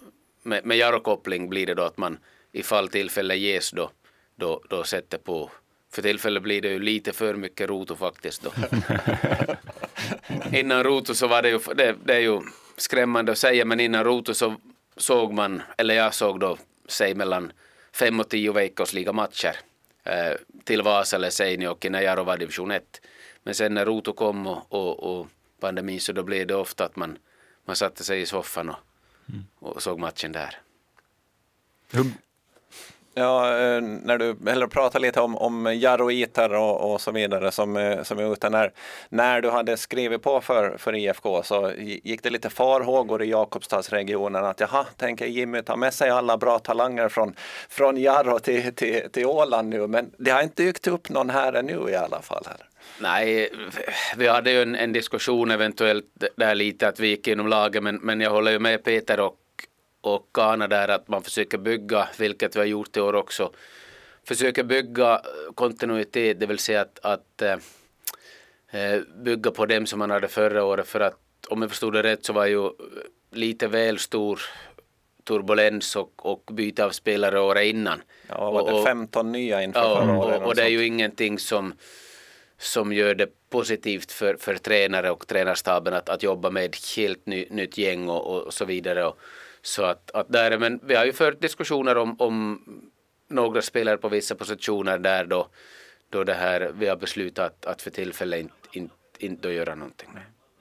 [0.43, 2.19] med, med Jaro-koppling blir det då att man
[2.53, 3.91] ifall tillfälle ges då,
[4.37, 5.51] då, då sätter på
[5.91, 8.53] för tillfället blir det ju lite för mycket roto faktiskt då.
[10.59, 12.41] innan roto så var det ju, det, det, är ju
[12.77, 14.55] skrämmande att säga, men innan roto så
[14.97, 17.53] såg man, eller jag såg då, säg mellan
[17.93, 19.57] fem och tio veckosliga matcher
[20.05, 20.33] eh,
[20.65, 23.01] till Vasa eller Seinäjoki när Jaro var division 1.
[23.43, 25.29] Men sen när roto kom och, och, och
[25.61, 27.19] pandemin så då blev det ofta att man,
[27.65, 28.79] man satte sig i soffan och,
[29.29, 29.45] mm.
[29.59, 30.59] och såg matchen där.
[31.91, 32.05] Hur,
[33.21, 37.77] Ja, eh, när du eller pratar lite om, om jaroiter och, och så vidare som,
[37.77, 38.51] eh, som är ute.
[38.51, 38.73] När,
[39.09, 44.45] när du hade skrivit på för, för IFK så gick det lite farhågor i Jakobstadsregionen
[44.45, 47.35] att jaha, tänker Jimmy ta med sig alla bra talanger från,
[47.69, 49.87] från Jarro till, till, till Åland nu.
[49.87, 52.45] Men det har inte dykt upp någon här ännu i alla fall.
[52.47, 52.67] Här.
[53.01, 53.53] Nej,
[54.17, 56.05] vi hade ju en, en, diskussion eventuellt
[56.37, 59.37] där lite att vi gick inom laget men, men jag håller ju med Peter och
[60.01, 63.53] och Kana där att man försöker bygga, vilket vi har gjort i år också,
[64.25, 65.23] försöker bygga
[65.55, 70.87] kontinuitet, det vill säga att, att äh, bygga på dem som man hade förra året
[70.87, 71.17] för att
[71.49, 72.71] om jag förstod det rätt så var ju
[73.31, 74.41] lite väl stor
[75.25, 78.03] turbulens och, och byte av spelare året innan.
[78.29, 80.41] Ja, var det och, 15 nya inför ja, förra året?
[80.41, 81.75] Och, och det är ju ingenting som,
[82.59, 87.27] som gör det positivt för, för tränare och tränarstaben att, att jobba med ett helt
[87.27, 89.05] ny, nytt gäng och, och så vidare.
[89.05, 89.19] Och,
[89.63, 92.61] så att, att där, men vi har ju fört diskussioner om, om
[93.29, 95.49] några spelare på vissa positioner där då,
[96.11, 100.09] då det här, vi har beslutat att, att för tillfället inte, inte, inte göra någonting.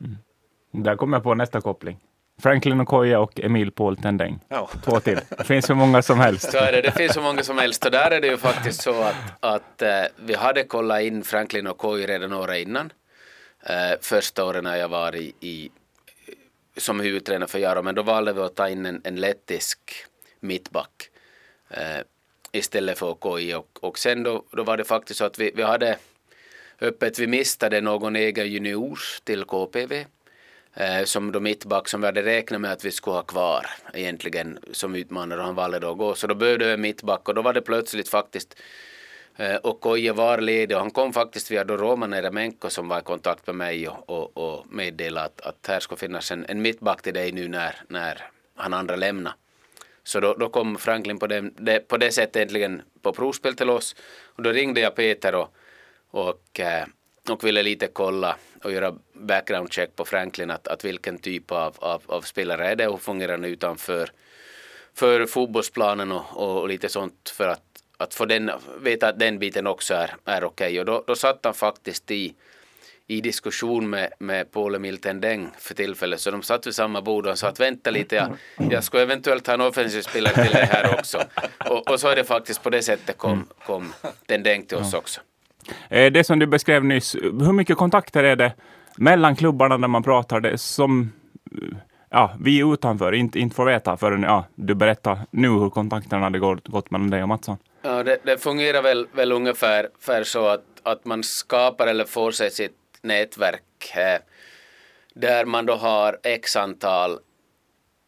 [0.01, 0.17] Mm.
[0.71, 1.99] Där kommer jag på nästa koppling.
[2.41, 4.39] Franklin Okoye och Emil Paul Tendeng.
[4.49, 4.69] Oh.
[4.83, 5.19] Två till.
[5.37, 6.51] Det finns hur många som helst.
[6.51, 7.85] Så är det, det finns hur många som helst.
[7.85, 9.87] Och där är det ju faktiskt så att, att uh,
[10.25, 12.85] vi hade kollat in Franklin Okoye redan året innan.
[13.69, 15.69] Uh, första året när jag var i, i
[16.77, 19.79] som huvudtränare för Jaro, men då valde vi att ta in en, en lettisk
[20.39, 21.09] mittback
[21.69, 21.99] eh,
[22.51, 25.63] istället för KI och, och sen då, då var det faktiskt så att vi, vi
[25.63, 25.97] hade
[26.81, 30.05] öppet, vi mistade någon egen junior till KPV
[30.73, 34.59] eh, som då mittback som vi hade räknat med att vi skulle ha kvar egentligen
[34.71, 36.15] som utmanare och han valde då att gå.
[36.15, 38.57] Så då behövde vi en mittback och då var det plötsligt faktiskt
[39.39, 42.99] Eh, och Koje var ledig och han kom faktiskt via då Roman Eremenko som var
[42.99, 46.61] i kontakt med mig och, och, och meddelade att, att här ska finnas en, en
[46.61, 49.33] mittback till dig nu när, när han andra lämnar.
[50.03, 53.69] Så då, då kom Franklin på det, det, på det sättet äntligen på provspel till
[53.69, 53.95] oss
[54.35, 55.55] och då ringde jag Peter och,
[56.11, 56.85] och, eh,
[57.29, 61.75] och ville lite kolla och göra background check på Franklin att, att vilken typ av,
[61.79, 64.11] av, av spelare är det och fungerar han utanför
[64.93, 67.68] för fotbollsplanen och, och, lite sånt för att
[67.99, 70.79] att få den, veta att den biten också är, är okej.
[70.79, 72.33] Och då, då satt han faktiskt i,
[73.07, 76.19] i diskussion med, med Paul Emil Tendeng för tillfället.
[76.19, 78.29] Så de satt vid samma bord och sa att vänta lite, jag,
[78.71, 81.23] jag skulle eventuellt ha en offensiv spelare till det här också.
[81.69, 83.93] Och, och, så är det faktiskt på det sättet kom, kom
[84.25, 85.21] Tendeng till oss också.
[85.89, 88.53] Eh, det som du beskrev nyss, hur mycket kontakter är det
[88.97, 90.39] mellan klubbarna när man pratar?
[90.39, 91.11] Det som
[92.09, 96.39] ja, vi utanför inte, inte får veta förrän ja, du berättar nu hur kontakterna hade
[96.39, 97.57] gått, gått mellan dig och Mattsson.
[97.81, 102.31] Ja, det, det fungerar väl, väl ungefär för så att, att man skapar eller får
[102.31, 104.21] sig sitt nätverk eh,
[105.13, 107.19] där man då har x antal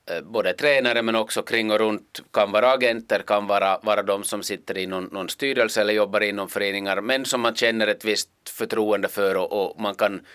[0.10, 2.22] eh, både tränare men också kring och runt.
[2.32, 6.22] Kan vara agenter, kan vara, vara de som sitter i någon, någon styrelse eller jobbar
[6.22, 10.26] inom föreningar men som man känner ett visst förtroende för och, och man kan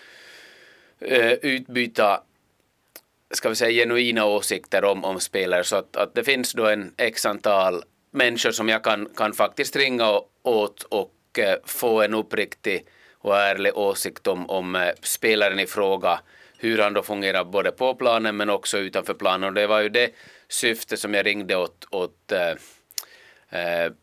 [0.99, 2.23] eh, utbyta
[3.31, 5.63] ska vi säga genuina åsikter om, om spelare.
[5.63, 7.83] Så att, att det finns då en x antal
[8.17, 13.77] människor som jag kan, kan faktiskt ringa åt och eh, få en uppriktig och ärlig
[13.77, 16.19] åsikt om, om eh, spelaren i fråga,
[16.57, 19.47] hur han då fungerar både på planen men också utanför planen.
[19.47, 20.11] Och det var ju det
[20.47, 22.53] syfte som jag ringde åt, åt eh,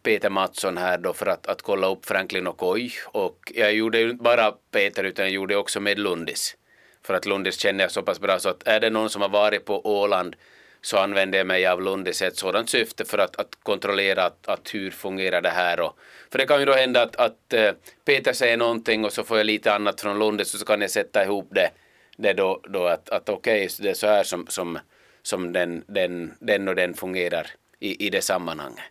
[0.02, 2.92] Peter Mattsson här då för att, att kolla upp Franklin och Oj.
[3.06, 6.56] Och jag gjorde ju inte bara Peter utan jag gjorde också med Lundis.
[7.02, 9.28] För att Lundis känner jag så pass bra så att är det någon som har
[9.28, 10.36] varit på Åland
[10.84, 14.48] så använder jag mig av Lundis i ett sådant syfte för att, att kontrollera att,
[14.48, 15.80] att hur fungerar det här.
[15.80, 15.98] Och,
[16.30, 17.72] för det kan ju då hända att, att eh,
[18.04, 20.90] Peter säger någonting och så får jag lite annat från Lundis och så kan jag
[20.90, 21.70] sätta ihop det,
[22.16, 24.78] det då, då att, att okej, okay, det är så här som, som,
[25.22, 27.46] som den, den, den och den fungerar
[27.80, 28.84] i, i det sammanhanget.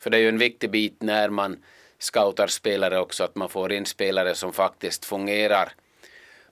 [0.00, 1.62] För det är ju en viktig bit när man
[1.98, 5.72] scoutar spelare också att man får in spelare som faktiskt fungerar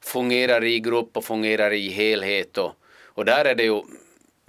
[0.00, 2.72] fungerar i grupp och fungerar i helhet och,
[3.04, 3.82] och där är det ju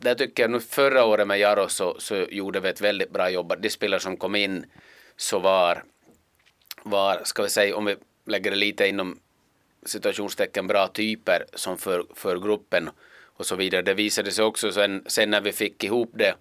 [0.01, 3.29] där tycker jag nu förra året med Jaro så, så gjorde vi ett väldigt bra
[3.29, 3.53] jobb.
[3.59, 4.65] De spelare som kom in
[5.17, 5.83] så var,
[6.83, 9.19] var, ska vi säga, om vi lägger det lite inom
[9.85, 12.89] situationstecken bra typer som för, för gruppen
[13.23, 13.81] och så vidare.
[13.81, 16.33] Det visade sig också sen, sen när vi fick ihop det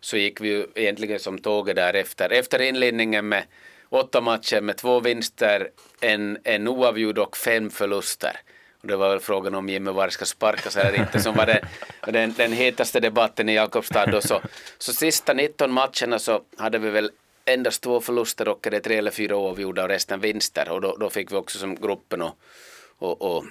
[0.00, 2.32] så gick vi ju egentligen som tåget därefter.
[2.32, 3.44] Efter inledningen med
[3.88, 8.40] åtta matcher med två vinster, en, en oavgjord och fem förluster.
[8.82, 11.60] Och det var väl frågan om Jimmy Varg ska sparkas eller inte som var det,
[12.06, 14.06] den, den hetaste debatten i Jakobstad.
[14.06, 14.40] Då så,
[14.78, 17.10] så sista 19 matcherna så hade vi väl
[17.44, 20.70] endast två förluster och det tre eller fyra oavgjorda och resten vinster.
[20.70, 22.38] Och då, då fick vi också som gruppen och,
[22.98, 23.44] och, och,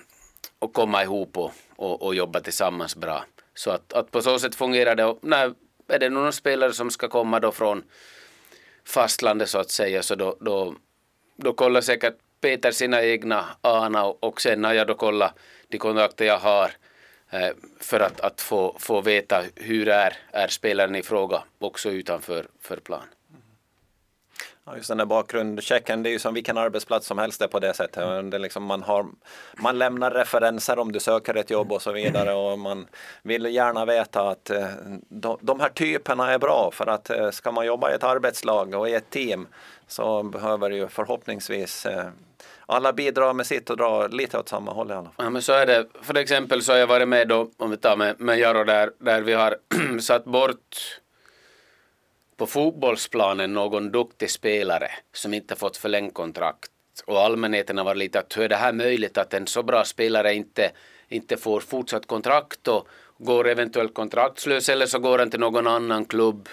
[0.59, 3.25] och komma ihop och, och, och, jobba tillsammans bra.
[3.53, 5.05] Så att, att på så sätt fungerar det.
[5.05, 5.53] Och när
[5.87, 7.83] är det någon spelare som ska komma då från
[8.85, 10.75] fastlandet så att säga så då, då,
[11.35, 15.33] då kollar säkert Peter sina egna ana och sen har jag då kollat
[15.67, 16.71] de kontakter jag har
[17.29, 17.49] eh,
[17.79, 22.77] för att, att få, få veta hur är, är spelaren i fråga också utanför för
[22.77, 23.03] plan.
[24.65, 27.59] Ja, just den där bakgrundschecken, det är ju som vilken arbetsplats som helst är på
[27.59, 28.03] det sättet.
[28.03, 28.29] Mm.
[28.29, 29.05] Det liksom man, har,
[29.57, 32.87] man lämnar referenser om du söker ett jobb och så vidare och man
[33.23, 34.67] vill gärna veta att eh,
[35.09, 38.73] de, de här typerna är bra för att eh, ska man jobba i ett arbetslag
[38.73, 39.47] och i ett team
[39.87, 41.85] så behöver ju förhoppningsvis
[42.71, 45.25] alla bidrar med sitt och drar lite åt samma håll i alla fall.
[45.25, 45.87] Ja men så är det.
[46.01, 48.91] För exempel så har jag varit med då, om vi tar med, med Jaro där,
[48.97, 49.57] där vi har
[49.99, 50.99] satt bort
[52.37, 56.71] på fotbollsplanen någon duktig spelare som inte fått förlängt kontrakt
[57.05, 59.85] och allmänheten har varit lite att hur är det här möjligt att en så bra
[59.85, 60.71] spelare inte,
[61.09, 66.05] inte får fortsatt kontrakt och går eventuellt kontraktslös eller så går han till någon annan
[66.05, 66.49] klubb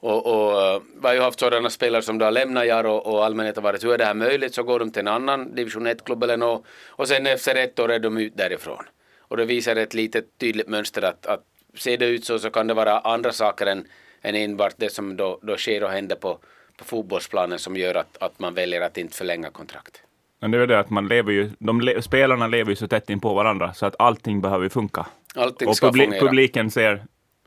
[0.00, 3.14] och, och eh, vi har ju haft sådana spelare som då har lämnat Jaro och,
[3.14, 5.54] och allmänheten har varit hur är det här möjligt så går de till en annan
[5.54, 8.84] division 1-klubb eller något och sen efter ett år är de ut därifrån.
[9.18, 12.66] Och det visar ett litet tydligt mönster att, att ser det ut så så kan
[12.66, 13.86] det vara andra saker än,
[14.22, 16.38] än enbart det som då, då sker och händer på,
[16.78, 20.02] på fotbollsplanen som gör att, att man väljer att inte förlänga kontrakt.
[20.40, 23.10] Men det är det att man lever ju, de le, spelarna lever ju så tätt
[23.10, 25.06] in på varandra så att allting behöver funka.
[25.34, 27.04] Allting och ska publi publiken ser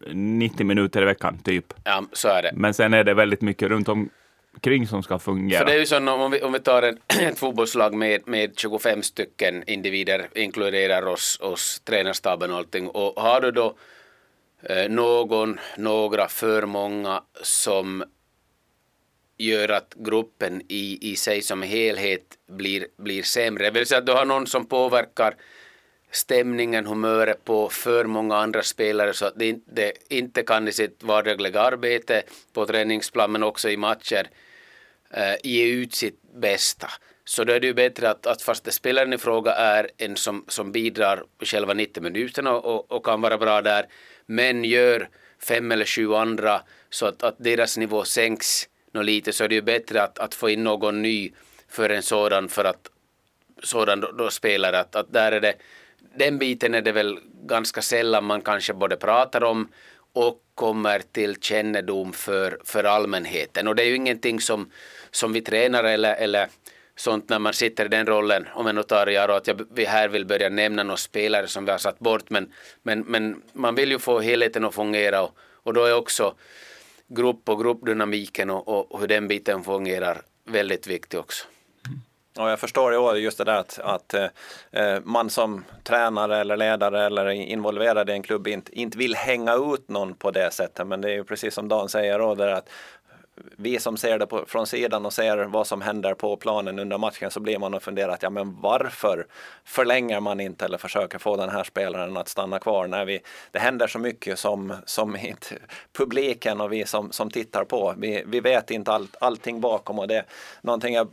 [0.07, 1.73] 90 minuter i veckan, typ.
[1.83, 2.51] Ja, så är det.
[2.53, 5.59] Men sen är det väldigt mycket runt omkring som ska fungera.
[5.59, 8.59] För det är ju så om vi, om vi tar en, ett fotbollslag med, med
[8.59, 13.75] 25 stycken individer, inkluderar oss, oss tränarstaben och allting, och har du då
[14.63, 18.03] eh, någon, några för många som
[19.37, 23.63] gör att gruppen i, i sig som helhet blir, blir sämre.
[23.63, 25.35] Det vill säga att du har någon som påverkar
[26.11, 31.03] stämningen, humöret på för många andra spelare så att de inte, inte kan i sitt
[31.03, 34.29] vardagliga arbete på träningsplan men också i matcher
[35.13, 36.87] eh, ge ut sitt bästa.
[37.25, 40.15] Så då är det ju bättre att, att fast det spelaren i fråga är en
[40.15, 43.85] som, som bidrar själva 90 minuterna och, och kan vara bra där
[44.25, 45.09] men gör
[45.47, 49.55] fem eller sju andra så att, att deras nivå sänks något lite så är det
[49.55, 51.31] ju bättre att, att få in någon ny
[51.69, 52.89] för en sådan för att
[53.63, 55.53] sådan då, då spelare att, att där är det
[56.15, 59.67] den biten är det väl ganska sällan man kanske både pratar om
[60.13, 63.67] och kommer till kännedom för, för allmänheten.
[63.67, 64.71] Och det är ju ingenting som,
[65.11, 66.47] som vi tränar eller, eller
[66.95, 69.85] sånt när man sitter i den rollen, om jag nu tar i att jag, vi
[69.85, 73.75] här vill börja nämna några spelare som vi har satt bort, men, men, men man
[73.75, 76.35] vill ju få helheten att fungera och, och då är också
[77.07, 81.45] grupp och gruppdynamiken och, och hur den biten fungerar väldigt viktig också.
[82.37, 84.27] Och jag förstår just det där att, att eh,
[84.71, 89.55] eh, man som tränare eller ledare eller involverad i en klubb inte, inte vill hänga
[89.55, 90.87] ut någon på det sättet.
[90.87, 92.69] Men det är ju precis som Dan säger då, att
[93.35, 96.97] vi som ser det på, från sidan och ser vad som händer på planen under
[96.97, 99.27] matchen så blir man och funderar att ja men varför
[99.63, 103.19] förlänger man inte eller försöker få den här spelaren att stanna kvar när vi,
[103.51, 105.55] det händer så mycket som, som inte,
[105.93, 107.93] publiken och vi som, som tittar på.
[107.97, 110.25] Vi, vi vet inte allt, allting bakom och det är
[110.61, 111.07] någonting jag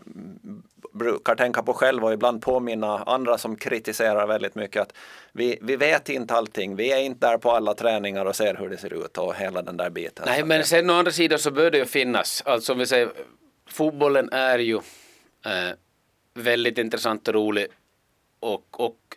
[0.92, 4.92] brukar tänka på själv och ibland påminna andra som kritiserar väldigt mycket att
[5.32, 6.76] vi, vi vet inte allting.
[6.76, 9.62] Vi är inte där på alla träningar och ser hur det ser ut och hela
[9.62, 10.24] den där biten.
[10.26, 12.42] Nej, men sen å andra sidan så bör det ju finnas.
[12.46, 13.10] Alltså om vi säger,
[13.70, 14.76] fotbollen är ju
[15.44, 15.74] eh,
[16.34, 17.66] väldigt intressant och rolig
[18.40, 19.16] och, och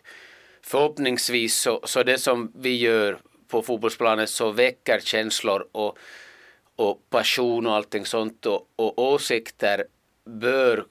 [0.62, 5.98] förhoppningsvis så, så det som vi gör på fotbollsplanen så väcker känslor och,
[6.76, 9.84] och passion och allting sånt och, och åsikter
[10.24, 10.84] bör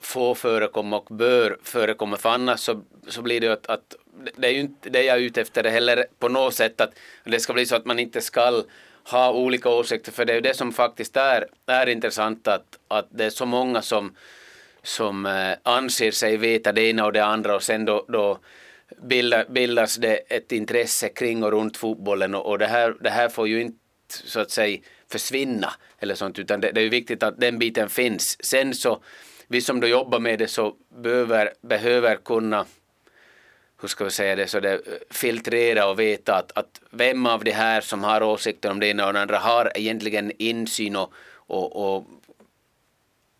[0.00, 3.96] få förekomma och bör förekomma för annars så, så blir det att, att
[4.36, 6.90] det är ju inte det jag är ute efter det heller på något sätt att
[7.24, 8.62] det ska bli så att man inte ska
[9.04, 13.06] ha olika åsikter för det är ju det som faktiskt är, är intressant att, att
[13.10, 14.16] det är så många som,
[14.82, 18.38] som eh, anser sig veta det ena och det andra och sen då, då
[19.48, 23.48] bildas det ett intresse kring och runt fotbollen och, och det, här, det här får
[23.48, 23.78] ju inte
[24.08, 24.78] så att säga
[25.10, 28.36] försvinna eller sånt utan det, det är ju viktigt att den biten finns.
[28.40, 29.02] Sen så
[29.48, 32.66] vi som då jobbar med det så behöver, behöver kunna
[33.80, 34.78] hur ska vi säga det, så det eh,
[35.10, 39.06] filtrera och veta att, att vem av de här som har åsikter om det ena
[39.06, 42.04] och det andra har egentligen insyn och, och, och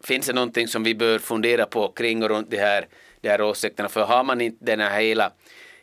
[0.04, 2.88] finns det någonting som vi bör fundera på kring och runt de här,
[3.20, 5.32] de här åsikterna för har man inte den här hela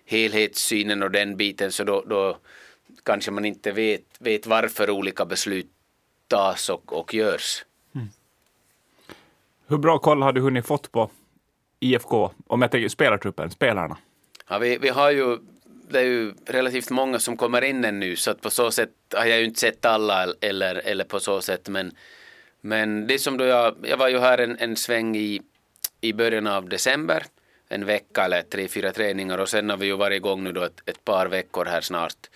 [0.05, 2.37] helhetssynen och den biten så då, då
[3.03, 5.71] kanske man inte vet, vet varför olika beslut
[6.27, 7.65] tas och, och görs.
[9.67, 11.09] Hur bra koll har du hunnit fått på
[11.79, 13.97] IFK, om jag tänker spelartruppen, spelarna?
[14.49, 15.37] Ja, vi, vi har ju,
[15.89, 19.25] det är ju relativt många som kommer in ännu så att på så sätt har
[19.25, 21.91] jag ju inte sett alla eller, eller på så sätt men,
[22.61, 25.41] men det som då jag, jag var ju här en, en sväng i,
[26.01, 27.23] i början av december
[27.69, 30.63] en vecka eller tre, fyra träningar och sen har vi ju varit igång nu då
[30.63, 32.29] ett, ett par veckor här snart.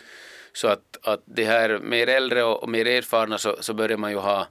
[0.54, 4.12] Så att, att det här mer äldre och, och mer erfarna så, så börjar man
[4.12, 4.48] ju ha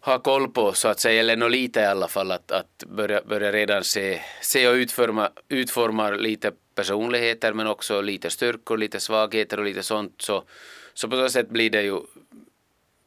[0.00, 3.22] ha koll på så att säga, eller nå lite i alla fall, att, att börja,
[3.22, 9.58] börja redan se, se och utforma, utforma lite personligheter men också lite styrkor, lite svagheter
[9.58, 10.22] och lite sånt.
[10.22, 10.44] Så,
[10.94, 12.00] så på så sätt blir det ju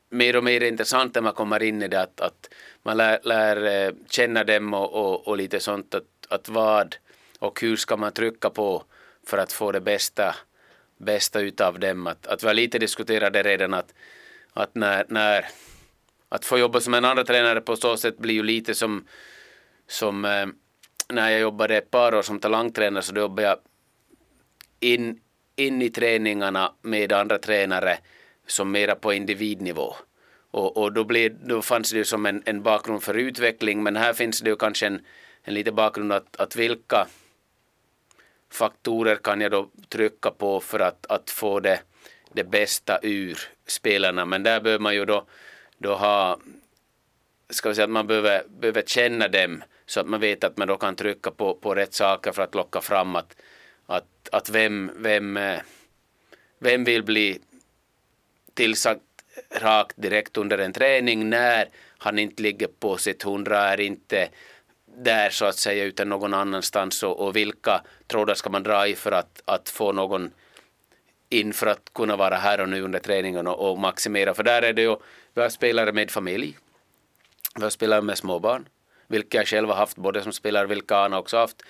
[0.09, 2.49] mer och mer intressant när man kommer in i det att, att
[2.83, 6.95] man lär, lär eh, känna dem och, och, och, lite sånt att, att vad
[7.39, 8.83] och hur ska man trycka på
[9.27, 10.35] för att få det bästa,
[10.97, 12.07] bästa utav dem.
[12.07, 13.93] Att, att vi har lite diskuterat det redan att,
[14.53, 15.45] att när, när
[16.31, 19.07] att få jobba som en andra tränare på så sätt blir ju lite som,
[19.87, 20.47] som eh,
[21.09, 23.57] när jag jobbade ett par år som talangtränare så då jobbade jag
[24.79, 25.19] in,
[25.55, 27.97] in i träningarna med andra tränare
[28.47, 29.95] som mera på individnivå.
[30.51, 33.95] Och, och då, blev, då fanns det ju som en, en bakgrund för utveckling men
[33.95, 35.01] här finns det ju kanske en,
[35.43, 37.07] en liten bakgrund att, att vilka
[38.51, 41.79] faktorer kan jag då trycka på för att, att få det,
[42.33, 45.25] det bästa ur spelarna men där behöver man ju då
[45.81, 46.39] då ha,
[47.49, 50.67] ska vi säga att man behöver, behöver känna dem så att man vet att man
[50.67, 53.35] då kan trycka på, på rätt saker för att locka fram att,
[53.85, 55.59] att, att vem, vem, eh,
[56.59, 57.39] vem vill bli
[58.53, 59.01] tillsagt
[59.49, 64.29] rakt direkt under en träning när han inte ligger på sitt hundra, är inte
[64.85, 68.95] där så att säga utan någon annanstans och, och vilka trådar ska man dra i
[68.95, 70.31] för att, att få någon
[71.31, 74.33] in för att kunna vara här och nu under träningen och, och maximera.
[74.33, 74.95] För där är det ju,
[75.33, 76.57] vi har spelare med familj,
[77.55, 78.67] vi har spelare med småbarn,
[79.07, 81.61] vilka jag själv har haft, både som spelare, vilka Anna också haft.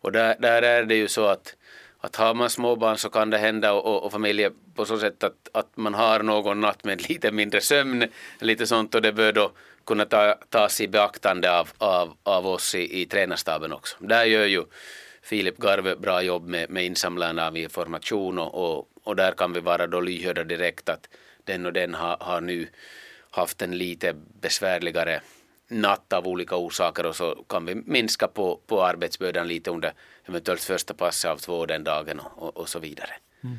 [0.00, 1.56] Och där, där är det ju så att,
[2.00, 5.24] att har man småbarn så kan det hända och, och, och familjer på så sätt
[5.24, 8.04] att, att man har någon natt med lite mindre sömn,
[8.40, 9.52] lite sånt och det bör då
[9.86, 13.96] kunna ta, tas i beaktande av, av, av oss i, i tränarstaben också.
[14.00, 14.64] Där gör ju
[15.22, 19.60] Filip Garve bra jobb med, med insamlande av information och, och, och där kan vi
[19.60, 21.08] vara då lyhörda direkt att
[21.44, 22.68] den och den har, har nu
[23.30, 25.20] haft en lite besvärligare
[25.68, 29.92] natt av olika orsaker och så kan vi minska på, på arbetsbördan lite under
[30.26, 33.10] eventuellt första passet av två den dagen och, och, så vidare.
[33.44, 33.58] Mm.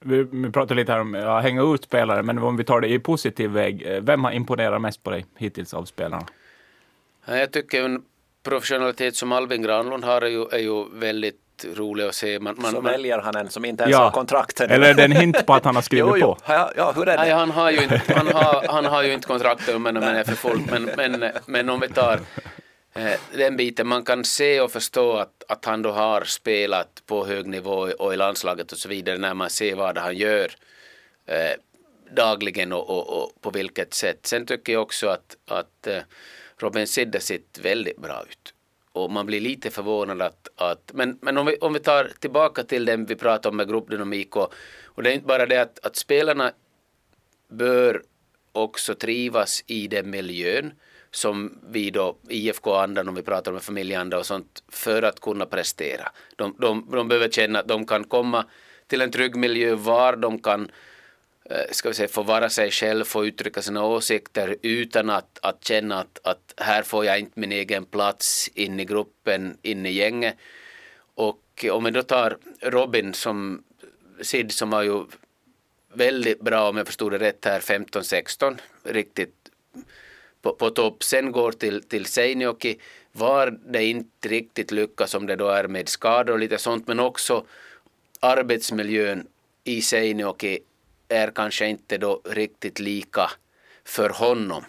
[0.00, 2.88] Vi, vi pratar lite här om att hänga ut spelare, men om vi tar det
[2.88, 6.26] i positiv väg, eh, vem har imponerat mest på dig hittills av spelarna?
[7.26, 8.00] Jag tycker
[8.44, 12.40] professionalitet som Albin Granlund har är ju, är ju väldigt rolig att se.
[12.40, 13.98] Man, man, så man, väljer han en som inte ens ja.
[13.98, 14.60] har kontrakt.
[14.60, 16.34] Eller är det en hint på att han har skrivit jo, jo.
[16.34, 16.52] på?
[16.52, 17.22] Ja, ja, hur är det?
[17.22, 20.24] Nej, han har ju inte, han har, han har ju inte kontraktet men, men är
[20.24, 20.62] för folk.
[20.70, 22.20] Men, men, men om vi tar
[22.94, 27.26] eh, den biten, man kan se och förstå att, att han då har spelat på
[27.26, 30.50] hög nivå och i landslaget och så vidare när man ser vad han gör.
[31.26, 31.56] Eh,
[32.10, 34.26] dagligen och, och, och, på vilket sätt.
[34.26, 35.98] Sen tycker jag också att, att eh,
[36.58, 38.54] Robin Sedda ser väldigt bra ut.
[38.92, 42.64] Och man blir lite förvånad att, att men, men om, vi, om vi tar tillbaka
[42.64, 45.86] till det vi pratade om med gruppdynamik och, och det är inte bara det att,
[45.86, 46.52] att spelarna
[47.48, 48.02] bör
[48.52, 50.72] också trivas i den miljön
[51.10, 56.08] som vi då, IFK-andan om vi pratar om familjeanda och sånt, för att kunna prestera.
[56.36, 58.44] De, de, de behöver känna att de kan komma
[58.86, 60.70] till en trygg miljö var de kan
[61.50, 65.64] Eh, ska vi säga, få vara sig själv, få uttrycka sina åsikter utan att, att
[65.64, 69.90] känna att, att här får jag inte min egen plats in i gruppen, in i
[69.90, 70.36] gänget.
[71.14, 73.64] Och om vi då tar Robin som
[74.20, 75.04] Sid som var ju
[75.92, 79.34] väldigt bra om jag förstod det rätt här 15-16, riktigt
[80.42, 81.02] på, på topp.
[81.02, 82.80] Sen går till, till Seinäjoki
[83.12, 87.00] var det inte riktigt lyckas som det då är med skador och lite sånt men
[87.00, 87.46] också
[88.20, 89.26] arbetsmiljön
[89.64, 90.60] i Seinioki
[91.08, 93.30] är kanske inte då riktigt lika
[93.84, 94.64] för honom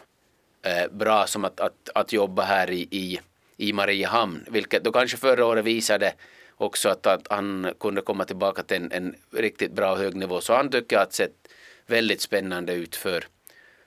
[0.64, 3.20] eh, bra som att, att, att jobba här i, i,
[3.58, 6.14] i Mariehamn, vilket då kanske förra året visade
[6.58, 10.42] också att, att han kunde komma tillbaka till en, en riktigt bra hög nivå.
[10.42, 11.48] Så han tycker att det sett
[11.86, 13.26] väldigt spännande ut för,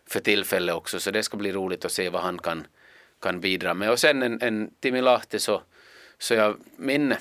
[0.07, 1.01] för tillfället också.
[1.01, 2.67] Så det ska bli roligt att se vad han kan,
[3.21, 3.91] kan bidra med.
[3.91, 5.63] Och sen en, en Timi Lahti så,
[6.19, 7.15] så jag min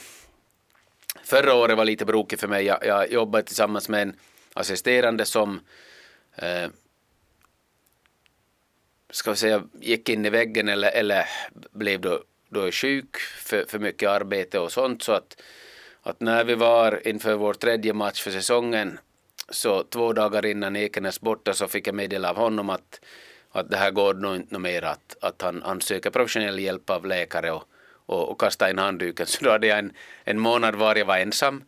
[1.24, 2.66] förra året var lite brokigt för mig.
[2.66, 4.16] Jag, jag jobbade tillsammans med en
[4.58, 5.60] assisterande som
[6.36, 6.70] eh,
[9.10, 11.26] ska vi säga gick in i väggen eller, eller
[11.72, 15.42] blev då, då sjuk för, för mycket arbete och sånt så att,
[16.02, 19.00] att när vi var inför vår tredje match för säsongen
[19.50, 23.02] så två dagar innan Ekenäs borta så fick jag meddela av honom att,
[23.52, 27.06] att det här går nog inte mer att, att han, han söker professionell hjälp av
[27.06, 29.26] läkare och, och, och kasta in handduken.
[29.28, 29.94] Så då hade jag en,
[30.24, 31.64] en månad var jag var ensam.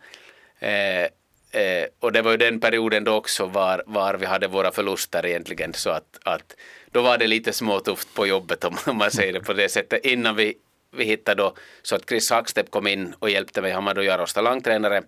[0.60, 1.08] Eh,
[1.52, 5.26] eh, och det var ju den perioden då också var, var vi hade våra förluster
[5.26, 6.56] egentligen så att, att
[6.91, 10.06] då var det lite småtufft på jobbet om, om man säger det på det sättet.
[10.06, 10.54] Innan vi,
[10.91, 14.04] vi hittade då så att Chris Hackstepp kom in och hjälpte mig, han var då
[14.04, 15.04] Jaros talangtränare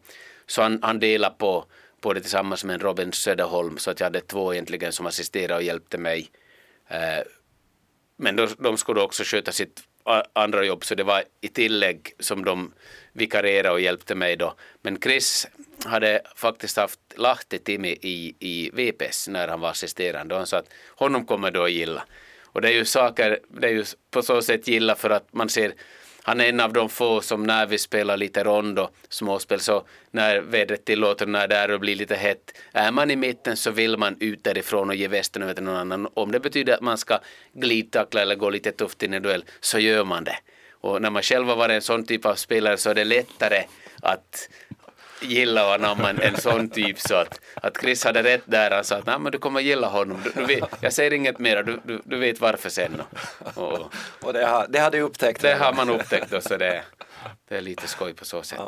[0.48, 1.66] så han, han delade på
[2.02, 3.78] på det tillsammans med Robin Söderholm.
[3.78, 6.32] Så att jag hade två egentligen som assisterade och hjälpte mig.
[6.88, 7.24] Eh,
[8.18, 9.84] men då, de skulle också sköta sitt
[10.34, 10.86] andra jobb.
[10.86, 12.74] Så det var i tillägg som de
[13.14, 14.54] vikarierade och hjälpte mig då.
[14.82, 15.48] Men Chris
[15.86, 20.58] hade faktiskt haft Lahti Timi i, i VPS när han var assisterande och han sa
[20.58, 22.04] att honom kommer du att gilla.
[22.46, 25.50] Och det är ju saker, det är ju på så sätt gilla för att man
[25.50, 25.74] ser
[26.24, 30.40] han är en av de få som när vi spelar lite rondo, småspel, så när
[30.40, 33.98] vädret tillåter, när det är och blir lite hett, är man i mitten så vill
[33.98, 36.08] man ut därifrån och ge västen över till någon annan.
[36.14, 37.20] Om det betyder att man ska
[37.54, 40.38] glidtackla eller gå lite tufft in i duell så gör man det.
[40.72, 43.64] Och när man själv har varit en sån typ av spelare så är det lättare
[44.02, 44.50] att
[45.22, 48.72] gilla och anamma en, en sån typ så att, att Chris hade rätt där.
[48.72, 50.22] Han sa att Nej, men du kommer gilla honom.
[50.24, 53.02] Du, du vet, jag säger inget mer, du, du, du vet varför sen.
[53.54, 55.42] Och, och, och det, har, det har du upptäckt?
[55.42, 56.84] Det har man upptäckt och så det,
[57.50, 58.60] det är lite skoj på så sätt.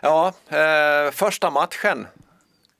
[0.00, 2.06] Ja, ja eh, första matchen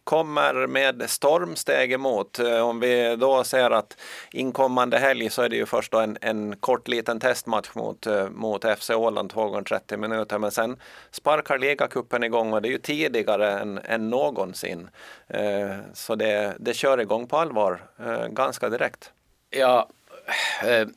[0.09, 2.39] kommer med stormsteg emot.
[2.39, 3.97] Eh, om vi då ser att
[4.33, 8.29] inkommande helg så är det ju först då en, en kort liten testmatch mot, eh,
[8.29, 10.39] mot FC Åland, två gånger 30 minuter.
[10.39, 10.77] Men sen
[11.11, 14.89] sparkar ligacupen igång och det är ju tidigare än, än någonsin.
[15.27, 17.81] Eh, så det, det kör igång på allvar
[18.29, 19.11] ganska direkt.
[19.51, 19.89] Ja,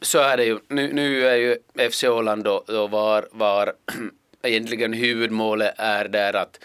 [0.01, 0.59] så är det ju.
[0.68, 1.57] Nu, nu är ju
[1.89, 3.74] FC Åland då, då var, var
[4.43, 6.59] egentligen huvudmålet är där att,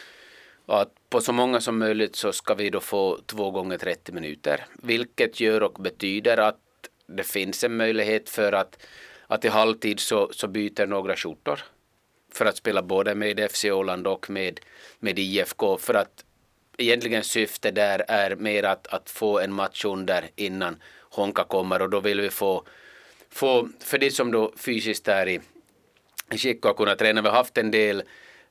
[0.67, 4.67] att på så många som möjligt så ska vi då få två gånger 30 minuter,
[4.83, 6.61] vilket gör och betyder att
[7.07, 8.87] det finns en möjlighet för att,
[9.27, 11.61] att i halvtid så, så byter några skjortor.
[12.33, 14.61] För att spela både med FC Åland och med,
[14.99, 16.25] med IFK för att
[16.79, 21.83] egentligen syftet där är mer att, att få en match under innan Honka kommer.
[21.83, 22.65] Och då vill vi få,
[23.31, 25.41] få för det som då fysiskt är i
[26.31, 27.23] skick och kunna träna.
[27.23, 28.03] Vi har haft en del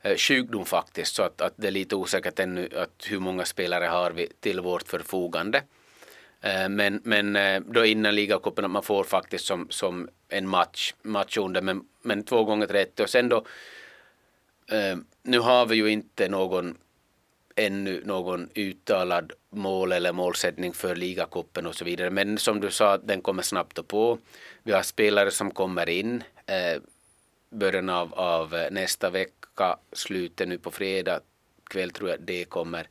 [0.06, 3.86] Eh, sjukdom faktiskt så att, att det är lite osäkert ännu att hur många spelare
[3.86, 5.64] har vi till vårt förfogande.
[6.41, 10.93] Eh, men, men eh, då innan ligacupen att man får faktiskt som, som en match,
[11.01, 13.45] match under men, men två gånger 30 och sen då
[15.24, 16.78] nu har vi ju inte någon
[17.56, 22.10] ännu någon uttalad mål eller målsättning för ligacupen och så vidare.
[22.10, 24.18] Men som du sa, den kommer snabbt på.
[24.64, 26.82] Vi har spelare som kommer in eh,
[27.49, 31.22] början av, av nästa vecka vecka, slutet nu på fredag
[31.70, 32.88] kväll tror jag det kommer,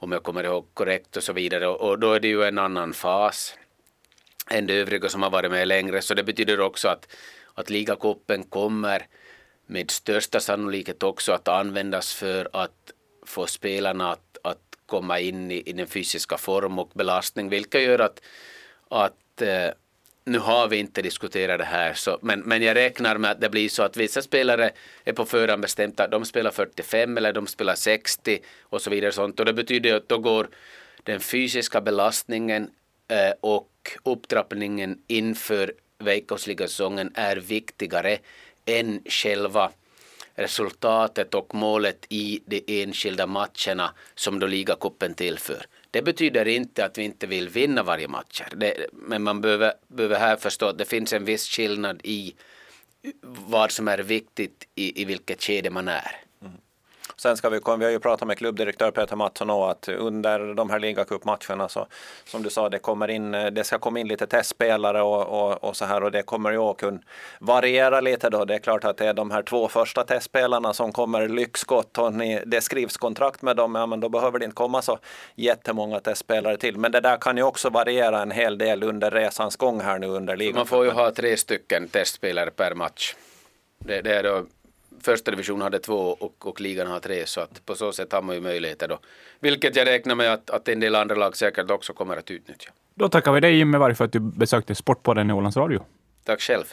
[0.00, 1.66] om jag kommer ihåg korrekt och så vidare.
[1.66, 3.54] Och, och då är det ju en annan fas
[4.50, 6.02] än de övriga som har varit med längre.
[6.02, 7.08] Så det betyder också att,
[7.54, 9.06] att ligacupen kommer
[9.66, 12.92] med största sannolikhet också att användas för att
[13.26, 17.98] få spelarna att, att komma in i, i den fysiska form och belastning, vilket gör
[17.98, 18.20] att,
[18.88, 19.70] att eh,
[20.28, 23.48] nu har vi inte diskuterat det här, så, men, men jag räknar med att det
[23.48, 24.70] blir så att vissa spelare
[25.04, 29.12] är på förhand bestämda, de spelar 45 eller de spelar 60 och så vidare.
[29.12, 29.40] Sånt.
[29.40, 30.48] Och det betyder att då går
[31.02, 32.70] den fysiska belastningen
[33.08, 33.70] eh, och
[34.02, 38.18] upptrappningen inför veckosligasäsongen är viktigare
[38.66, 39.70] än själva
[40.34, 45.66] resultatet och målet i de enskilda matcherna som då ligacupen tillför.
[45.90, 48.42] Det betyder inte att vi inte vill vinna varje match.
[48.92, 52.34] men man behöver, behöver här förstå att det finns en viss skillnad i
[53.22, 56.27] vad som är viktigt i, i vilket skede man är.
[57.20, 60.70] Sen ska vi, vi har ju pratat med klubbdirektör Peter Mattsson och att under de
[60.70, 61.86] här ligacupmatcherna så
[62.24, 65.76] som du sa, det kommer in, det ska komma in lite testspelare och, och, och
[65.76, 66.98] så här och det kommer ju att kunna
[67.40, 68.44] variera lite då.
[68.44, 72.14] Det är klart att det är de här två första testspelarna som kommer lyxskott och
[72.14, 74.98] ni, det skrivs kontrakt med dem, ja men då behöver det inte komma så
[75.34, 76.76] jättemånga testspelare till.
[76.76, 80.06] Men det där kan ju också variera en hel del under resans gång här nu
[80.06, 80.54] under ligan.
[80.54, 83.14] Man får ju ha tre stycken testspelare per match.
[83.78, 84.44] Det, det är då
[85.02, 88.22] första division hade två och, och ligan har tre så att på så sätt har
[88.22, 88.98] man ju möjligheter då.
[89.40, 92.70] Vilket jag räknar med att, att en del andra lag säkert också kommer att utnyttja.
[92.94, 95.84] Då tackar vi dig Jimmy Varg för att du besökte Sportpodden i Ålands Radio.
[96.24, 96.64] Tack själv.